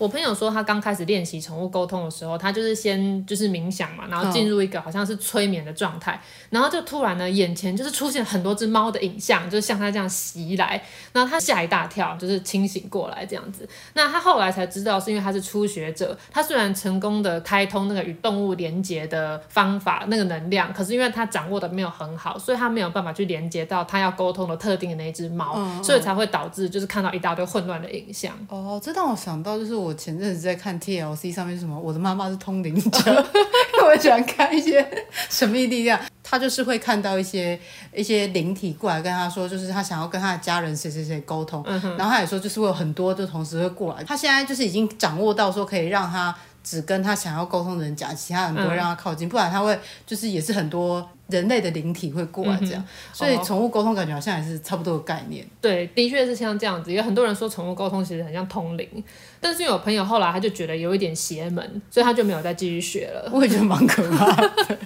[0.00, 10.82] 我朋友说，他刚开始练习宠物沟通的时候，他就是先就是冥想嘛，然后进入一个好像是催眠的状态，然后就突然呢，眼前就是出现很多只猫的影像，就是像他这样袭来，
[11.12, 13.68] 然后他吓一大跳，就是清醒过来这样子。
[13.92, 28.34] 那他后来才知道，是因为他是初学者，他虽然成功的开通那个与动物连接的方法，那个能量，可是因为他掌握的没有很好，所以他没有办法去连接到他要沟通的特定的那一只猫，嗯嗯，所以才会导致就是看到一大堆混乱的影像。
[28.48, 29.89] 哦，这让我想到就是我。
[29.90, 31.76] 我前阵子在看 TLC 上面什么？
[31.76, 33.10] 我的妈妈是通灵者，
[33.74, 34.86] 因为我喜欢看一些
[35.28, 36.00] 神秘力量。
[36.22, 37.58] 他就是会看到一些
[37.92, 41.60] 一些灵体过来跟他说，就是他想要跟他的家人谁谁谁沟通。
[41.66, 44.04] 嗯、然后他也说，就是会有很多就同时会过来。
[44.04, 51.08] 他现在就是已经掌握到说，可以让他只跟他想要沟通的人讲，其他人不会让他靠近，嗯、不然他会就是也是很多。
[51.30, 55.46] 人类的灵体会过来这样，嗯、所以宠物沟通感觉好像也是差不多的概念。
[55.60, 56.92] 对，的确是像这样子。
[56.92, 59.04] 有很多人说宠物沟通其实很像通灵，
[59.40, 63.30] 但是有朋友后来他就觉得有一点邪门，所以他就没有再继续学了。
[63.32, 64.50] 我也觉得蛮可怕的。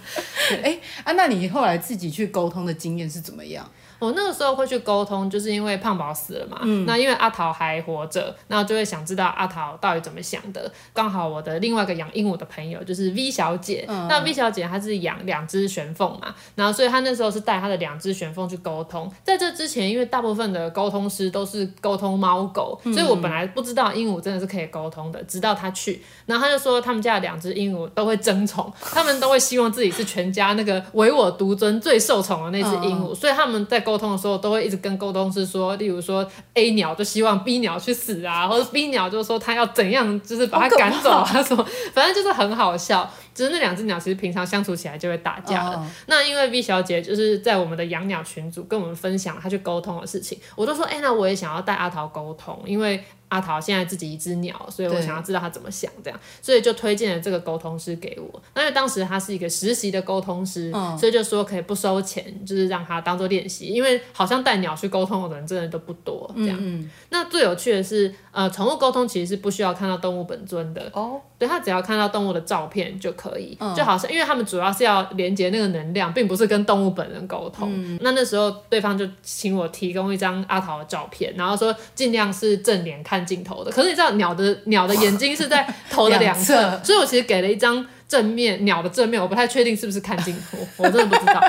[0.63, 3.67] 哎、欸、啊，那你后来自己去沟通的经验是怎么样？
[4.05, 6.59] 我那个时候会去沟通，就是因为胖宝死了嘛。
[6.63, 6.85] 嗯。
[6.87, 10.71] 那因为阿桃还活着，那就会想知道阿桃到底怎么想的。
[10.93, 19.11] 刚好我的另外一个养鹦鹉的朋友就是 V 小姐，嗯、那 V 小姐她是养两只玄凤嘛，然后所以她那时候是带她的两只玄凤去沟通。
[19.23, 43.11] 在这之前，因为大部分的沟通师都是沟通猫狗，所以我本来不知道鹦鹉真的是可以沟通的，直到她去，然后她就说他们家的两只鹦鹉都会争宠，他们都会希望自己是全家那个唯我独尊、最受宠的那只鹦鹉，所以他们在沟通的时候都会一直跟沟通师说，例如说 A 鸟就希望 B 鸟去死啊，或者 B 鸟就说他要怎样，就是把它赶走啊什么，反正就是很好笑。
[43.35, 45.87] 只是那两只鸟其实平常相处起来就会打架的。
[46.07, 53.03] 那因为 V 小姐就是在我们的养鸟群组跟我们分享她去沟通的事情，我就说，哎，那我也想要带阿桃沟通，因为。
[53.29, 58.43] 阿桃现在自己一只鸟，所以我想要知道他怎么想，这样，所以就推荐了这个沟通师给我。
[58.55, 63.67] 那因为当时他是一个实习的沟通师，嗯，所以就说可以不收钱，就是让他当做练习。
[63.67, 66.57] 因为好像带鸟去沟通的人真的都不多，这样。
[66.61, 77.71] 嗯，那最有趣的是，呃，宠物沟通其实是不需要看到动物本尊的哦，对，他只要看到动物的照片就可以，嗯，就好像因为他们主要是要连接那个能量，并不是跟动物本人沟通。
[77.73, 91.43] 嗯，那那时候对方就请我提供一张阿桃的照片，然后说尽量是正脸看镜头的，可是你知道鸟的鸟的眼睛是在头的两侧，侧所以我其实给了一张正面鸟的正面，我不太确定是不是看镜头， 我真的不知道。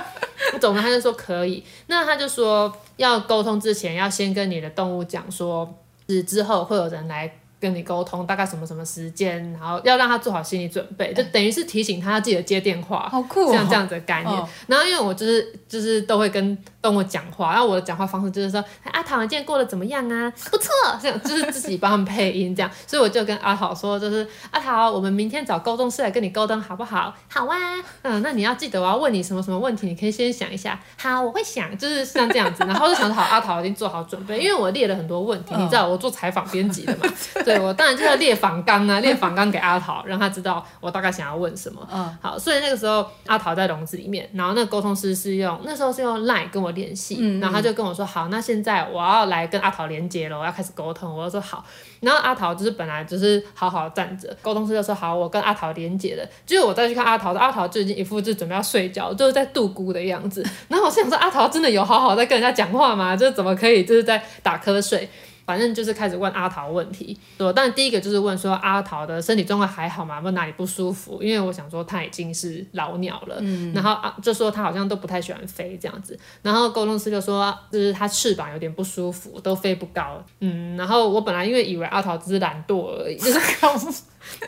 [0.60, 5.74] 总之他就说可以，那他就说要沟通之前要先跟你的动物讲说，
[6.08, 7.32] 是之后会有人来。
[7.66, 14.32] 跟你沟通大概什么什么时间，然后要让他做好心理准备，就等于是提醒他要记得接电话，好酷哦，像这样子的概念。
[14.32, 20.32] 哦、然后因为我就是就是都会跟动物讲话，然后我的讲话方式就是说阿桃你今天过得怎么样啊？
[20.52, 20.70] 不错，
[21.02, 27.12] 这样就是自己帮他们配音这样，所以我就跟阿桃说，就是阿桃，我们明天找沟通师来跟你沟通好不好？
[27.28, 27.58] 好啊，
[28.04, 30.80] 嗯，那你要记得我要问你什么什么问题，你可以先想一下。
[30.98, 37.12] 好，我会想，就是像这样子，然后就想好阿桃已经做好准备，因为我列了很多问题，哦、你知道我做采访编辑的嘛，
[37.44, 37.60] 对。
[37.60, 41.88] 我当然就要列访纲啊，列访纲给阿桃，让他知道我大概想要问什么。
[41.92, 51.16] 嗯，好，所以那个时候阿桃在笼子里面，然后那个沟通师是用那时候是用 Line 跟我联系，然后他就跟我说，好，那现在我要来跟阿桃连接了，我要开始沟通。
[51.18, 51.66] 我就说好，
[52.02, 56.24] 然后阿桃就是本来就是好好站着，沟通师就说好，我跟阿桃连接了。
[56.46, 60.46] 结果我再去看阿桃，阿桃就已经一副就准备要睡觉，就是在度孤的样子。
[60.68, 63.16] 然后我想说，阿桃真的有好好在跟人家讲话吗？
[63.16, 65.10] 就是怎么可以就是在打瞌睡？
[65.46, 70.20] 反正就是开始问阿桃问题，对，但第一个就是问说阿桃的身体状况还好吗？
[70.20, 71.22] 问哪里不舒服？
[71.22, 83.40] 因为我想说他已经是老鸟了，嗯，然后啊就说他好像都不太喜欢飞这样子，然后沟通师就说就是他翅膀有点不舒服，都飞不高，嗯，然后我本来因为以为阿桃只是懒惰而已，就是。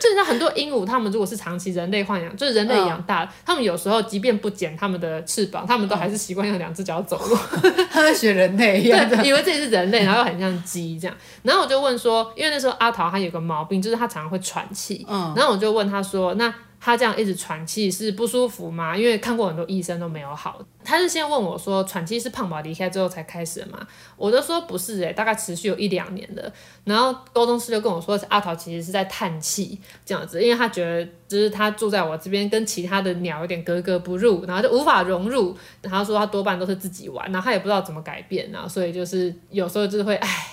[0.00, 7.36] 就像很多鹦鹉，它们如果是长期人类豢养，就是人类养大，嗯、他们有时候即便不剪它们的翅膀，它们都还是习惯用两只脚走路，
[7.90, 11.16] 他在学人类一样，以为自己是人类，然后又很像鸡这样。
[11.42, 16.52] 然后我就问说，因为那时候阿桃他有个毛病，就是他常常会喘气，嗯，然后我就问他说，那。
[16.80, 18.96] 他这样一直喘气是不舒服吗？
[18.96, 20.60] 因为看过很多医生都没有好。
[20.84, 23.86] 他是先问我说，喘气是胖宝离开之后才开始的吗？
[24.16, 26.50] 我就说不是诶、大概持续有一两年的。
[26.84, 35.54] 然后沟通师就跟我说，阿桃其实是在叹气这样子，因为他觉得就是他住在我这边，跟其他的鸟有点格格不入，然后就无法融入。
[35.82, 40.47] 然后说他多半都是自己玩，然后他也不知道怎么改变，然后所以就是有时候就是会唉。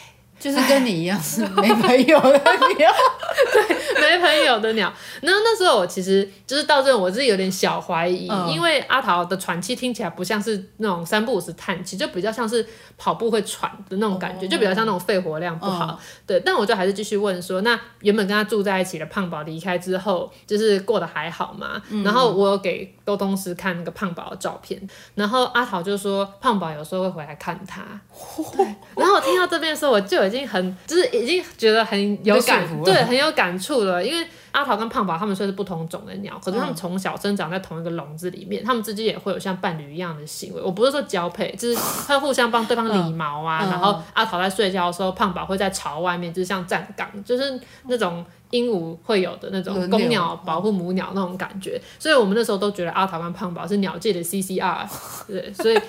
[0.46, 2.40] 就是跟你一样是没朋友的
[2.78, 2.92] 鸟，
[3.52, 4.94] 对，没朋友的鸟。
[5.22, 12.64] 然后那时候我其实就是到这种，我是有点小怀疑，嗯、因为阿桃的喘气听起来不像是那种三不五时叹气，就比较像是
[12.96, 15.98] 跑步会喘的那种感觉，哦、就比较像那种肺活量不好。
[16.00, 21.82] 嗯、对，但我就还是继续问说，那原本跟他住在一起的胖宝离开之后，就是过得还好吗？
[21.90, 24.80] 嗯、然后我有给沟通师看那个胖宝的照片，
[25.16, 27.82] 然后阿桃就说胖宝有时候会回来看他。
[28.56, 28.64] 对，
[28.96, 34.04] 然后我听到这边的时候，我就已经很，就是已经觉得很有感，对，很有感触了。
[34.04, 40.60] 因为阿桃跟胖宝他们虽然是不同种的鸟，可是他们从小生长在同一个笼子里面，他们之间也会有像伴侣一样的行为。
[40.60, 41.76] 我不是说交配，就是
[42.08, 43.60] 会互相帮对方理毛啊。
[43.70, 51.80] 然后阿桃在睡觉的时候，胖宝会在巢外面，就是像站岗，就是那种鹦鹉会有的那种公鸟保护母鸟那种感觉。
[52.00, 54.88] 所以我们那时候都觉得阿桃跟胖宝是鸟界的 CCR，
[55.28, 55.80] 对，所以。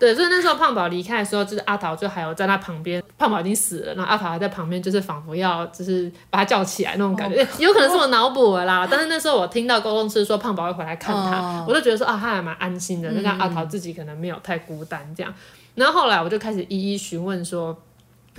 [0.00, 8.88] 对，所以那时候胖宝离开的时候，就是阿桃就还有在他旁边，胖宝已经死了，然后阿桃还在旁边，就是仿佛要就是把他叫起来那种感觉，有可能是我脑补了啦。
[8.90, 15.32] 但是那时候我听到沟通师说胖宝会回来看他，我就觉得说啊，他还蛮安心的，那个阿桃自己可能没有太孤单这样。
[15.74, 17.78] 然后后来我就开始一一询问说。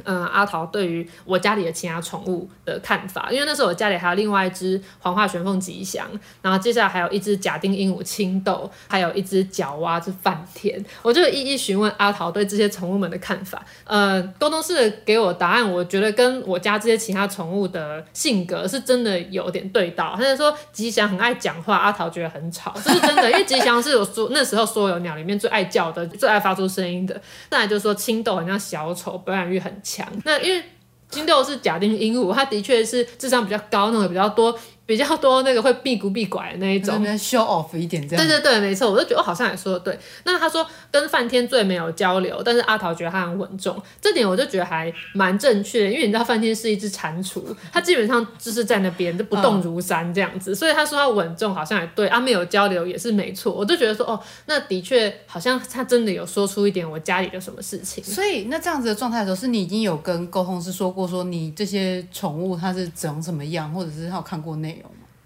[0.05, 6.07] 嗯，阿桃对于我家里的其他宠物的看法，因为那时候我家里还有另外一只黄化玄凤吉祥，
[6.41, 13.63] 然后接下来还有一只假丁鹦鹉青豆，还有一只角蛙是梵天，我就一一询问阿桃对这些宠物们的看法。
[13.83, 20.15] 呃，沟通师给我答案，我觉得跟我家这些其他宠物的性格是真的有点对到。
[20.15, 27.21] 他就说吉祥很爱讲话，阿桃觉得很吵，这是真的，因为吉祥是我说那时候所有鸟里面最爱叫的、最爱发出声音的。
[27.49, 29.90] 再来就是说青豆很像小丑，表演欲很强。
[29.95, 30.63] 强那因为
[31.09, 34.57] 金豆是假丁鹦鹉，它的确是智商比较高，那种比较多。
[34.91, 38.27] 比较多那个会避古避拐的那一种，show off 一点这样。
[38.27, 39.97] 对对对，没错，我就觉得我好像也说的对。
[40.25, 45.89] 那他说跟梵天最没有交流，但是阿桃觉得他很稳重，这点我就觉得还蛮正确的。
[45.89, 52.09] 因为你知道梵天是一只蟾蜍，他基本上就是在那边就不动如山这样子，嗯、所以他说他稳重好像也对。
[52.09, 58.03] 啊，没有交流也是没错，我就觉得说哦，那的确好像他真的有说出一点我家里的什么事情。
[58.03, 64.80] 所以那这样子的状态的时候，是你已经有跟沟通师说过，说你这些宠物它是长什么样，或者是他有看过内容吗？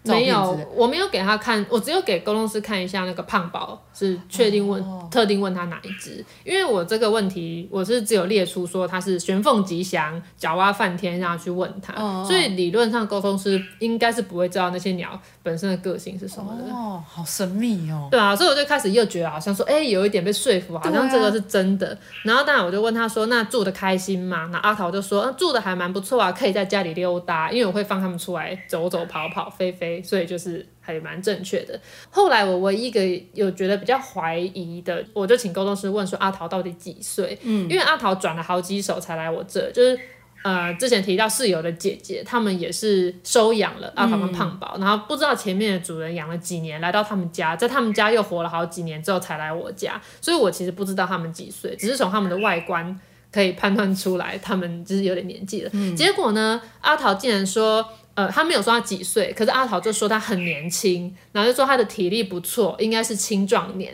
[0.05, 16.73] 没有，我没有给他看，我只有给沟通师看一下那个胖宝，是确定问、哦、特定问他哪一只，因为我这个问题我是只有列出说他是玄凤吉祥、角蛙梵天，让他去问他，哦、所以理论上沟通师应该是不会知道那些鸟本身的个性是什么的。
[16.73, 18.07] 哦，好神秘哦。
[18.11, 21.89] 对啊，所以我就开始又觉得好像说，哎、欸，有一点被说服，好像这个是真的。
[21.91, 24.49] 啊、然后当然我就问他说，那住的开心吗？
[24.51, 29.94] 那阿桃就说，住的还蛮不错啊，可以在家里溜达，因为我会放他们出来走走跑跑、飞飞。
[30.01, 31.79] 所以就是还蛮正确的。
[32.09, 33.01] 后来我唯一一个
[33.33, 37.37] 有觉得比较怀疑的，我就请沟通师问说阿桃到底几岁？
[37.43, 39.99] 嗯，因为阿桃转了好几手才来我这，就是
[40.43, 52.99] 呃之前提到室友的姐姐，他们也是收养了阿桃跟胖宝，嗯、然后不知道前面的主人养了几年，来到他们家，在他们家又活了好几年之后才来我家，所以我其实不知道他们几岁，只是从他们的外观
[53.31, 55.69] 可以判断出来他们就是有点年纪了。
[55.73, 57.85] 嗯、结果呢，阿桃竟然说。
[58.15, 63.93] 呃，他没有说他几岁，可是阿桃就说他很年轻，然后就说他的体力不错，应该是青壮年。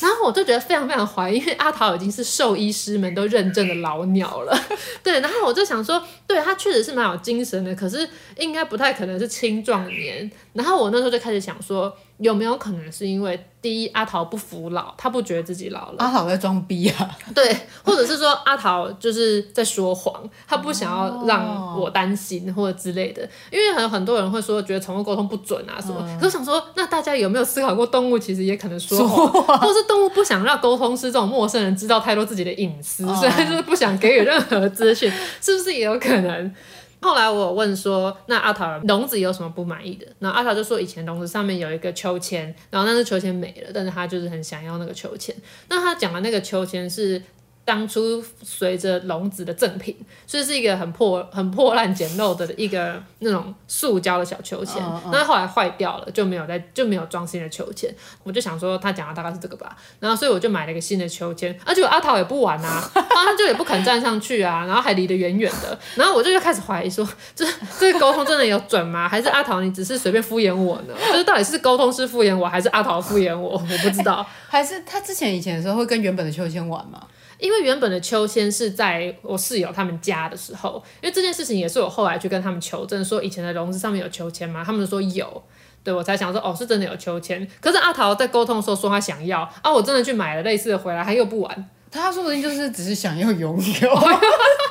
[0.00, 4.58] 然后我就觉得非常非常怀疑，因为阿桃已经是兽医师们都认证的老鸟了。
[5.02, 10.30] 对，然后我就想说，对，他确实是蛮有精神的，可是应该不太可能是青壮年。
[10.52, 11.94] 然后我那时候就开始想说。
[12.20, 15.94] 有没有可能是因为第一阿桃不服老，他不觉得自己老了？
[15.96, 17.18] 阿桃在装逼啊？
[17.34, 23.26] 对，或者是说阿桃就是在说谎，他不想要让我担心或者之类的。
[23.50, 36.54] 因为很很多人会说觉得宠物沟通不准啊什么，嗯、可是想说那大家有没有思考过动物其实也可能说谎，或者是动物不想让沟通师这种陌生人知道太多自己的隐私，嗯、所以就是不想给予任何资讯，是不是也有可能？
[37.00, 40.06] 后来我有问说，那阿桃笼子有什么不满意的？
[40.20, 45.34] 然后阿桃就说，以前笼子上面有一个秋千，然后那是秋千没了，但是他就是很想要那个秋千。
[45.68, 47.20] 那他讲的那个秋千是。
[47.70, 54.82] 当初随着笼子的赠品，所以是一个很破、很破烂、简陋的一个那种塑胶的小秋千。
[54.82, 55.24] 那、oh, oh.
[55.24, 57.94] 后来坏掉了，就没有再就没有装新的秋千。
[58.24, 59.76] 我就想说，他讲的大概是这个吧。
[60.00, 65.78] 然后所以我就买了一个新的秋千，而且阿桃也不玩 啊，他就也不肯站上去啊，然后还离得远远的。
[65.94, 67.46] 然后我就又开始怀疑说，这
[67.78, 69.08] 这个沟通真的有准吗？
[69.08, 70.94] 还是阿桃你只是随便敷衍我呢？
[71.12, 73.52] 就是到底是沟通师敷衍我，还是阿桃敷衍我？
[73.52, 74.26] 我不知道。
[74.48, 77.00] 还是他之前以前的时候会跟原本的秋千玩吗？
[77.40, 84.62] 因为原本的秋千是在我室友他们家的时候，因为这件事情也是我后来去跟他们求证，说以前的笼子上面有秋千吗？
[84.64, 85.42] 他们说有，
[85.82, 87.46] 对，我才想说哦，是真的有秋千。
[87.60, 91.68] 可是阿桃在沟通的时候说他想要啊，我真的去买了类似的回来，他又不玩。
[91.92, 94.00] 他说不定就是只是想要拥 有，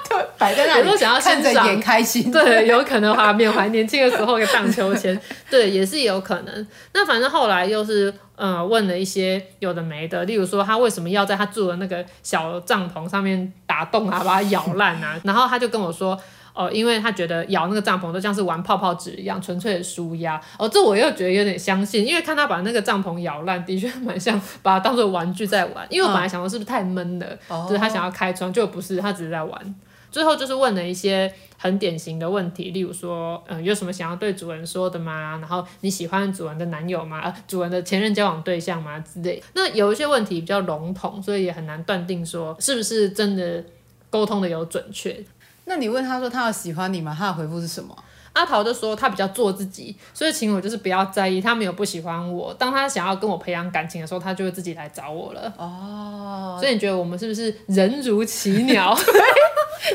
[0.08, 2.32] 对，摆在那里，想要看着也开心。
[2.32, 6.68] 对，有可能怀缅怀年轻的时候的荡秋千，对，也是有可能。
[6.94, 16.19] 那反正后来又是呃问了一些有的没的，例如说他为什么要在他住的那个小帐篷上面打洞啊，把它咬烂啊，然后他就跟我说。
[16.52, 20.41] 哦，因为他觉得咬那个帐篷都像是玩泡泡纸一样，纯粹的舒压。
[20.58, 25.88] 哦，这我又觉得有点相信，因为看他把那个帐篷咬烂，的确蛮像把它当做玩具在玩。
[25.89, 29.75] 因为我本来想说是不是太闷了，嗯、就是他想要开窗，就不是，他只是在玩。
[30.12, 35.38] 最后就是问了一些很典型的问题，例如说，嗯，有什么想要对主人说的吗？
[35.39, 37.34] 然后你喜欢主人的男友吗？
[37.48, 39.00] 主人的前任交往对象吗？
[39.00, 39.41] 之类。
[39.54, 43.63] 那有一些问题比较笼统，所以也很难断定说是不是真的
[44.10, 45.24] 沟通的有准确。
[45.65, 47.15] 那你问他说他有喜欢你吗？
[47.17, 47.95] 他的回复是什么？
[48.34, 52.54] 阿桃就说他比较做自己，所以请我就是不要在意，他没有不喜欢我。
[52.54, 55.54] 当他想要跟我培养感情的时候，他就会自己来找我了。
[55.58, 58.96] 哦，所以你觉得我们是不是人如其鸟？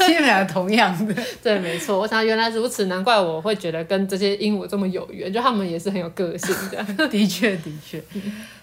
[0.06, 1.98] 其实两个同样的，对，没错。
[1.98, 6.82] 我想原来如此，难怪我会觉得跟这些鹦鹉这么有缘，就他们也是很有个性的。
[7.08, 8.02] 的确，的确。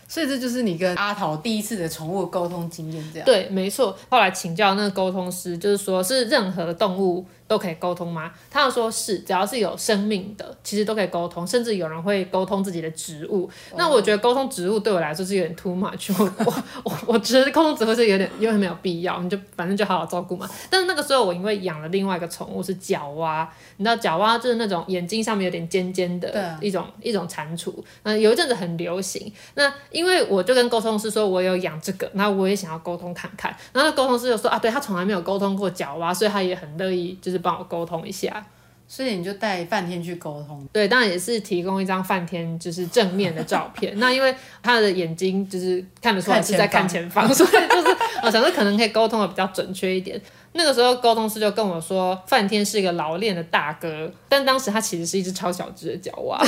[0.07, 3.25] 所以这就是你跟阿桃第一次的宠物沟通经验，这样。
[3.25, 3.97] 对，没错。
[4.10, 7.25] 后来请教那个沟通师，就是说是任何动物。
[7.51, 8.31] 都可以沟通吗？
[8.49, 13.41] 他要说是，只要是有生命的，其实都可以沟通，甚至有人会沟通自己的植物。
[13.41, 13.77] Oh.
[13.77, 16.53] 那我觉得沟通植物对我来说是有点 too much，我我
[16.85, 20.49] 我我觉得沟通植物是有点有点没有必要，你就反正就好好照顾嘛。
[20.69, 29.29] 但是那个时候我因为养了另外一个宠物是角蛙，你知道角蛙就是那种眼睛上面有点尖尖的一种一种蟾蜍，那有一阵子很流行。
[29.55, 33.53] 那因为我就跟沟通师说我有养这个，那我也想要沟通看看。
[33.73, 37.40] 然后那沟通师就说啊，对他从来没有沟通过角蛙，所以他也很乐意就是。
[37.41, 38.45] 帮我沟通一下，
[38.87, 40.65] 所以你就带梵天去沟通。
[40.71, 43.93] 对，当然也是提供一张梵天就是正面的照片。
[43.99, 50.19] 那因为他的眼睛就是看得出来是在看前方， 所以就是我想说可能可以沟通的比较准确一点。
[50.53, 56.37] 那个时候沟通师就跟我说，梵天是一个老练的大哥，但当时他其实是一只超小只的脚蛙。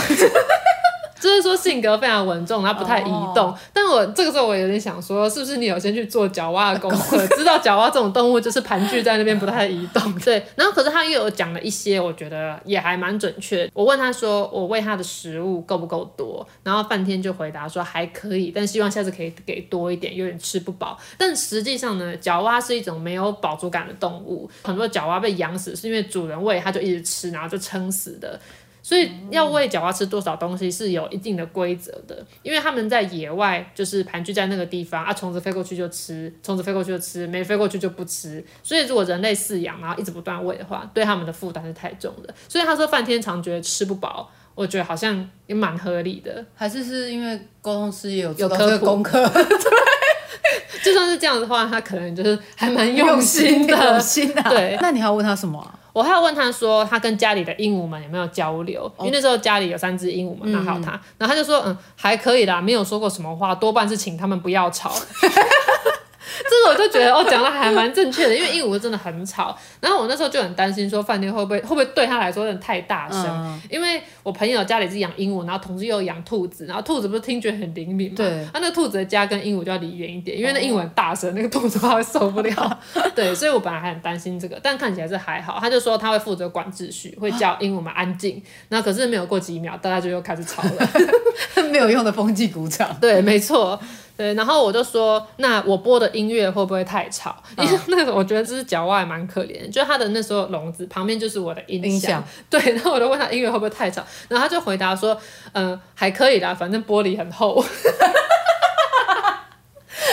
[1.24, 3.48] 就是说性格非常稳重，然后不太移动。
[3.48, 3.56] Oh.
[3.72, 10.14] 但我这个时候我有点想说，是不是你有先去做角蛙的功课，知道角蛙这种动物就是盘踞在那边不太移动？
[10.20, 10.44] 对。
[10.56, 13.70] 然后可是他又有讲了一些，我觉得也还蛮准确。
[13.74, 16.46] 我问他说，我喂他的食物够不够多？
[16.64, 20.98] 然后梵天就回答说还可以，但希望下次可以给多一点，有点吃不饱。
[21.18, 28.40] 但实际上呢，角蛙是一种没有饱足感的动物，很多角蛙被养死是因为主人喂它就一直吃，然后就撑死的。
[28.84, 38.44] 所以要喂角蛙吃多少东西是有一定的规则的，因为他们在野外就是盘踞在那个地方啊，虫子飞过去就吃，虫子飞过去就吃，没飞过去就不吃。
[38.62, 42.36] 所以如果人类饲养然后一直不断喂的话，对他们的负担是太重的。
[42.50, 46.46] 所以他说范天长觉得吃不饱，我觉得好像也蛮合理的。
[46.54, 49.46] 还是是因为沟通师也有有科普功课，对，
[50.84, 53.74] 就算是这样的话，他可能就是还蛮用心的。
[53.74, 55.80] 用心啊，对，那你还要问他什么啊？
[55.94, 58.92] 我还要问他说，他跟家里的鹦鹉们有没有交流？
[59.00, 64.92] 因为那时候家里有三只鹦鹉嘛，那还有他，然后他就说，嗯，还可以啦，没有说过什么话，多半是请他们不要吵。
[66.44, 69.58] 这个我就觉得哦，讲的还蛮正确的，因为鹦鹉真的很吵。
[69.80, 73.26] 然后我那时候就很担心，说饭店会不会会不会对他来说有点太大声？
[73.28, 78.16] 嗯、因为我朋友家里是养鹦鹉，然后同时又养兔子，然后兔子不是听觉很灵敏嘛？
[78.18, 78.48] 对。
[78.52, 82.80] 他、啊、那兔子的家跟鹦鹉就要离远一点，因为那鹦鹉很大声，那个兔子怕会受不了。
[83.16, 85.58] 对，所以我本来还很担心这个，但看起来是还好。
[85.60, 88.42] 他就说他会负责管秩序，会叫鹦鹉们安静。
[88.70, 90.90] 那可是没有过几秒，大家就又开始吵了，
[91.72, 92.96] 没有用的风纪鼓掌。
[93.02, 93.80] 对，没错。
[94.16, 97.36] 对，然后我就说，那我播的音乐会不会太吵？
[97.58, 101.92] 因为那个我觉得这只角蛙也蛮可怜，就它的那时候笼子旁边就是我的音响。
[101.92, 102.24] 音响。
[102.50, 105.20] 对，然后我就问他音乐会不会太吵，然后他就回答说，
[105.54, 107.64] 嗯，还可以啦，反正玻璃很厚。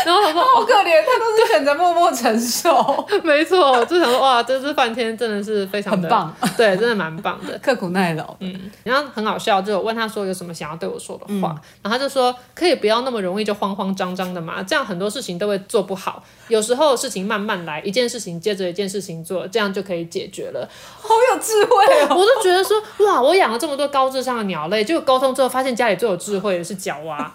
[0.04, 3.06] 然后他说：“好可怜，他都是选择默默承受。
[3.22, 8.36] ”没错，就想说哇，这只梵天真的是非常的很棒，对，真的蛮棒的，刻苦耐劳。
[8.40, 16.22] 嗯，然后很好笑，就问他说有什么想要对我说的话，嗯、然后他就说可以不要那么容易就慌慌张张的嘛，这样很多事情都会做不好。
[16.48, 20.68] 有时候事情慢慢来，一件事情接着一件事情做，这样就可以解决了。
[21.00, 22.16] 好有智慧哦！
[22.16, 27.30] 我都觉得说哇，我养了这么多高智商的鸟类，结果沟通之后发现家里最有智慧的是角蛙。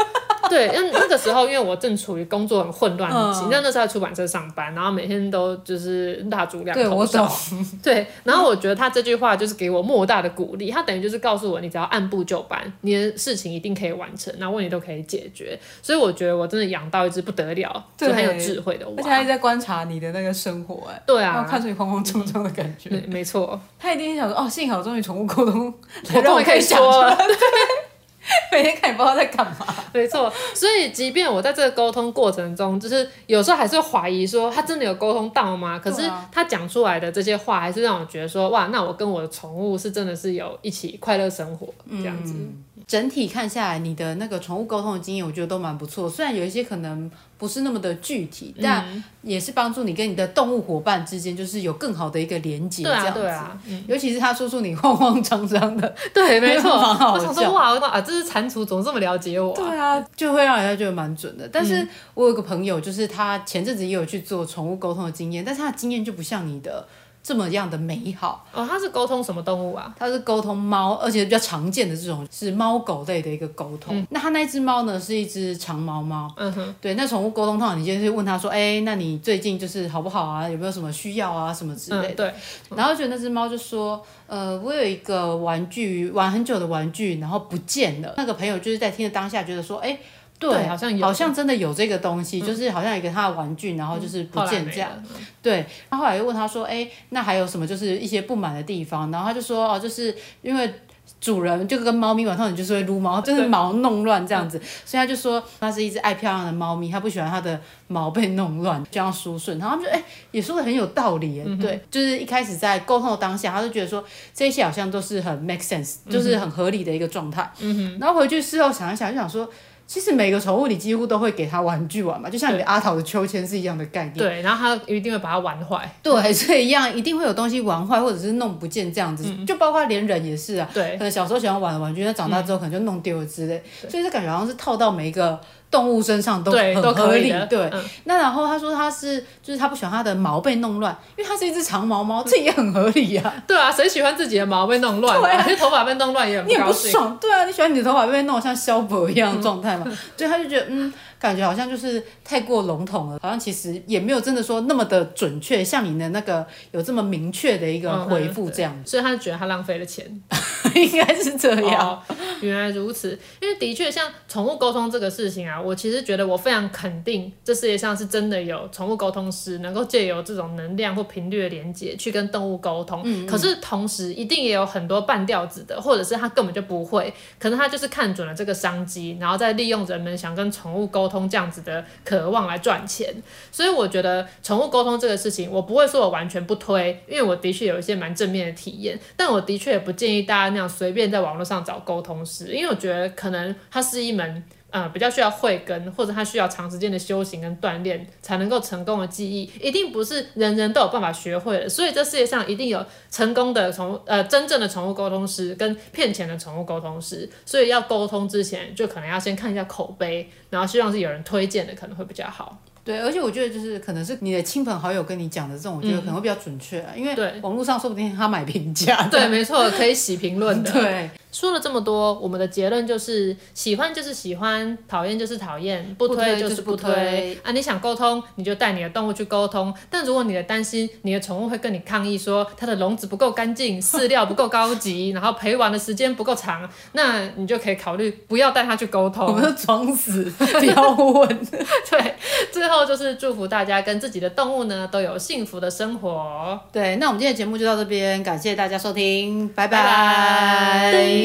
[0.48, 7.32] 对，那那个时候，因为我正处于工作很混乱的期，那、嗯、那时候在出版社上班，然后每天都就是蜡烛两头烧。
[7.84, 15.58] 对，然后我觉得他这句话就是给我莫大的鼓励，他等于就是告诉我，你只要按部就班，你的事情一定可以完成，然后问题都可以解决。
[15.82, 18.94] 所以我觉得我真的养到一只不得了，就很有智慧的蛙。
[18.98, 22.90] 而且他一直在观察你的那个生活，哎，对啊，看出你慌慌张张的感觉。
[22.90, 23.60] 对，没错。
[23.80, 25.74] 他一定想说，哦，幸好终于宠物沟通，
[26.14, 27.18] 我终于可以说了。
[28.52, 30.32] 每天看你不知道在干嘛，没错。
[30.54, 35.80] 所以即便我在这个沟通过程中，就是有时候还是会怀疑说他真的有沟通到吗？
[35.80, 42.34] 可是他讲出来的这些话，还是让我觉得说哇，那我跟我的宠物是真的是有一起快乐生活这样子。
[42.34, 46.10] 嗯整体看下来，你的那个宠物沟通的经验，我觉得都蛮不错。
[46.10, 52.84] 虽然有一些可能不是那么的具体，嗯、但也是帮助你跟你的动物伙伴之间，就是有更好的一个连接。
[52.84, 53.60] 对啊，对啊。
[53.68, 56.70] 嗯、尤其是他说出你慌慌张张的，对， 没错。
[56.72, 59.56] 我想说，哇，啊，这是蟾蜍，怎么这么了解我、啊？
[59.56, 61.50] 对啊，就会让人家觉得蛮准的。
[61.52, 66.88] 但是我有个朋友，就是他前阵子也有去做宠物沟通的经验，但是他的经验就不像你的。
[67.26, 69.92] 这么样的美好哦，它是沟通什么动物啊？
[69.98, 73.98] 它是沟通猫，而且比较常见的这种是猫狗类的一个沟通。
[73.98, 76.32] 嗯、那它那只猫呢，是一只长毛猫。
[76.38, 80.48] 嗯哼，对，那宠物沟通通常你就是问他说，哎、欸，那你最近就是好不好啊？
[80.48, 81.52] 有没有什么需要啊？
[81.52, 82.30] 什么之类的。
[82.30, 82.34] 嗯、
[82.70, 82.78] 对。
[82.78, 88.14] 然后觉得那只猫就说，呃，我有一个玩具，玩很久的玩具，然后不见了。
[88.18, 90.00] 那个朋友就是在听的当下觉得说，哎、欸。
[90.38, 94.92] 对，对，好像有，好像真的有这个东西，嗯、就是好像一个他的玩具，然后就是不见这样。
[94.96, 97.66] 嗯、对，他后来又问他说：“哎，那还有什么？
[97.66, 100.74] 就是一些不满的地方？”然后他就说：“哦，就是因为
[101.22, 109.58] 主人就跟猫咪晚上你就是会撸毛，就是毛弄乱这样子，所以他就说它是一只爱漂亮的猫咪，他不喜欢它的毛被弄乱，这样梳顺。
[109.58, 117.50] 然后他们就哎、欸，也说的很有道理，嗯、对，就是一开始在沟通的当下，他就觉得说这些好像都是很 make sense，就是很合理的一个状态。
[117.60, 119.50] 嗯哼，然后回去事后想一想，就想说。
[119.88, 124.18] 其实每个宠物你几乎都会给它玩具玩嘛，就像你的阿桃的秋千是一样的概念。
[124.18, 125.90] 对，然后它一定会把它玩坏。
[126.02, 130.70] 对，所以一样一定会有东西玩坏或者是弄不见这样子，嗯、就包括连人也是啊。
[130.74, 133.62] 对，可能小时候喜欢玩的玩具，那长大之后可能就弄丢了之类。
[133.84, 135.40] 嗯、所以这感觉好像是套到每一个。
[135.72, 137.84] 动物身上都很合理，对，对、嗯。
[138.06, 143.34] 那然后他说他是，就是他不喜欢他的毛被弄乱，因为它是一只长毛猫，这也很合理呀、啊。
[143.46, 145.20] 对啊，谁喜欢自己的毛被弄乱？
[145.20, 146.90] 对啊，头发被弄乱也很不高兴。
[146.90, 149.86] 你也不爽，对啊，你喜欢你的头发被弄像萧伯一样的状态嘛？
[150.16, 150.94] 所以他就觉得嗯。
[151.26, 160.06] 感觉好像就是太过笼统了，好像其实也没有真的说那么的准确，像你的那个有这么明确的一个回复这样、嗯，所以他就觉得他浪费了钱，
[160.76, 162.16] 应该是这样、哦。
[162.42, 173.02] 原来如此，因为的确像宠物沟通这个事情啊，我其实觉得我非常肯定，这世界上是真的有宠物沟通师能够借由这种能量或频率的连接去跟动物沟通。
[173.04, 181.15] 嗯嗯，可是同时一定也有很多半吊子的，或者是他根本就不会，可能他就是看准了这个商机，然后再利用人们想跟宠物沟通。
[181.20, 183.14] 通这样子的渴望来赚钱，
[183.52, 194.44] 所以我觉得宠物沟通这个事情，我不会说我完全不推，因为我的确有一些蛮正面的体验，但我的确也不建议大家那样随便在网络上找沟通师，因为我觉得可能它是一门。
[194.76, 201.70] 呃，比较需要慧根，或者他需要长时间的修行跟锻炼，才能够成功的记忆，一定不是人人都有办法学会的。
[201.70, 207.30] 所以这世界上一定有成功的宠物，呃，真正的宠物沟通师跟骗钱的宠物沟通师。
[207.46, 212.62] 所以要沟通之前，就可能要先看一下口碑，然后希望是有人推荐的，可能会比较好。
[212.84, 219.08] 对，而且我觉得就是可能是你的亲朋好友跟你讲的这种，我觉得可能会比较准确，因为网络上说不定他买评价。
[219.08, 220.70] 对，没错，可以洗评论的。
[220.74, 221.10] 对。
[221.36, 227.52] 说了这么多，我们的结论就是喜欢就是喜欢，讨厌就是讨厌，不推就是不推，不推啊！
[227.52, 229.74] 你想沟通，你就带你的动物去沟通。
[229.90, 239.28] 但如果你的担心，你的宠物会跟你抗议说它的笼子不够干净，饲料不够高级，然后陪玩的时间不够长，那你就可以考虑不要带它去沟通。
[239.28, 241.28] 我们就装死，不要问。
[241.92, 242.16] 对，
[242.54, 246.58] 最后就是祝福大家跟自己的动物呢都有幸福的生活。
[246.72, 249.84] 对，那我们今天的节目就到这边，感谢大家收听，拜拜。
[249.84, 251.25] 拜拜。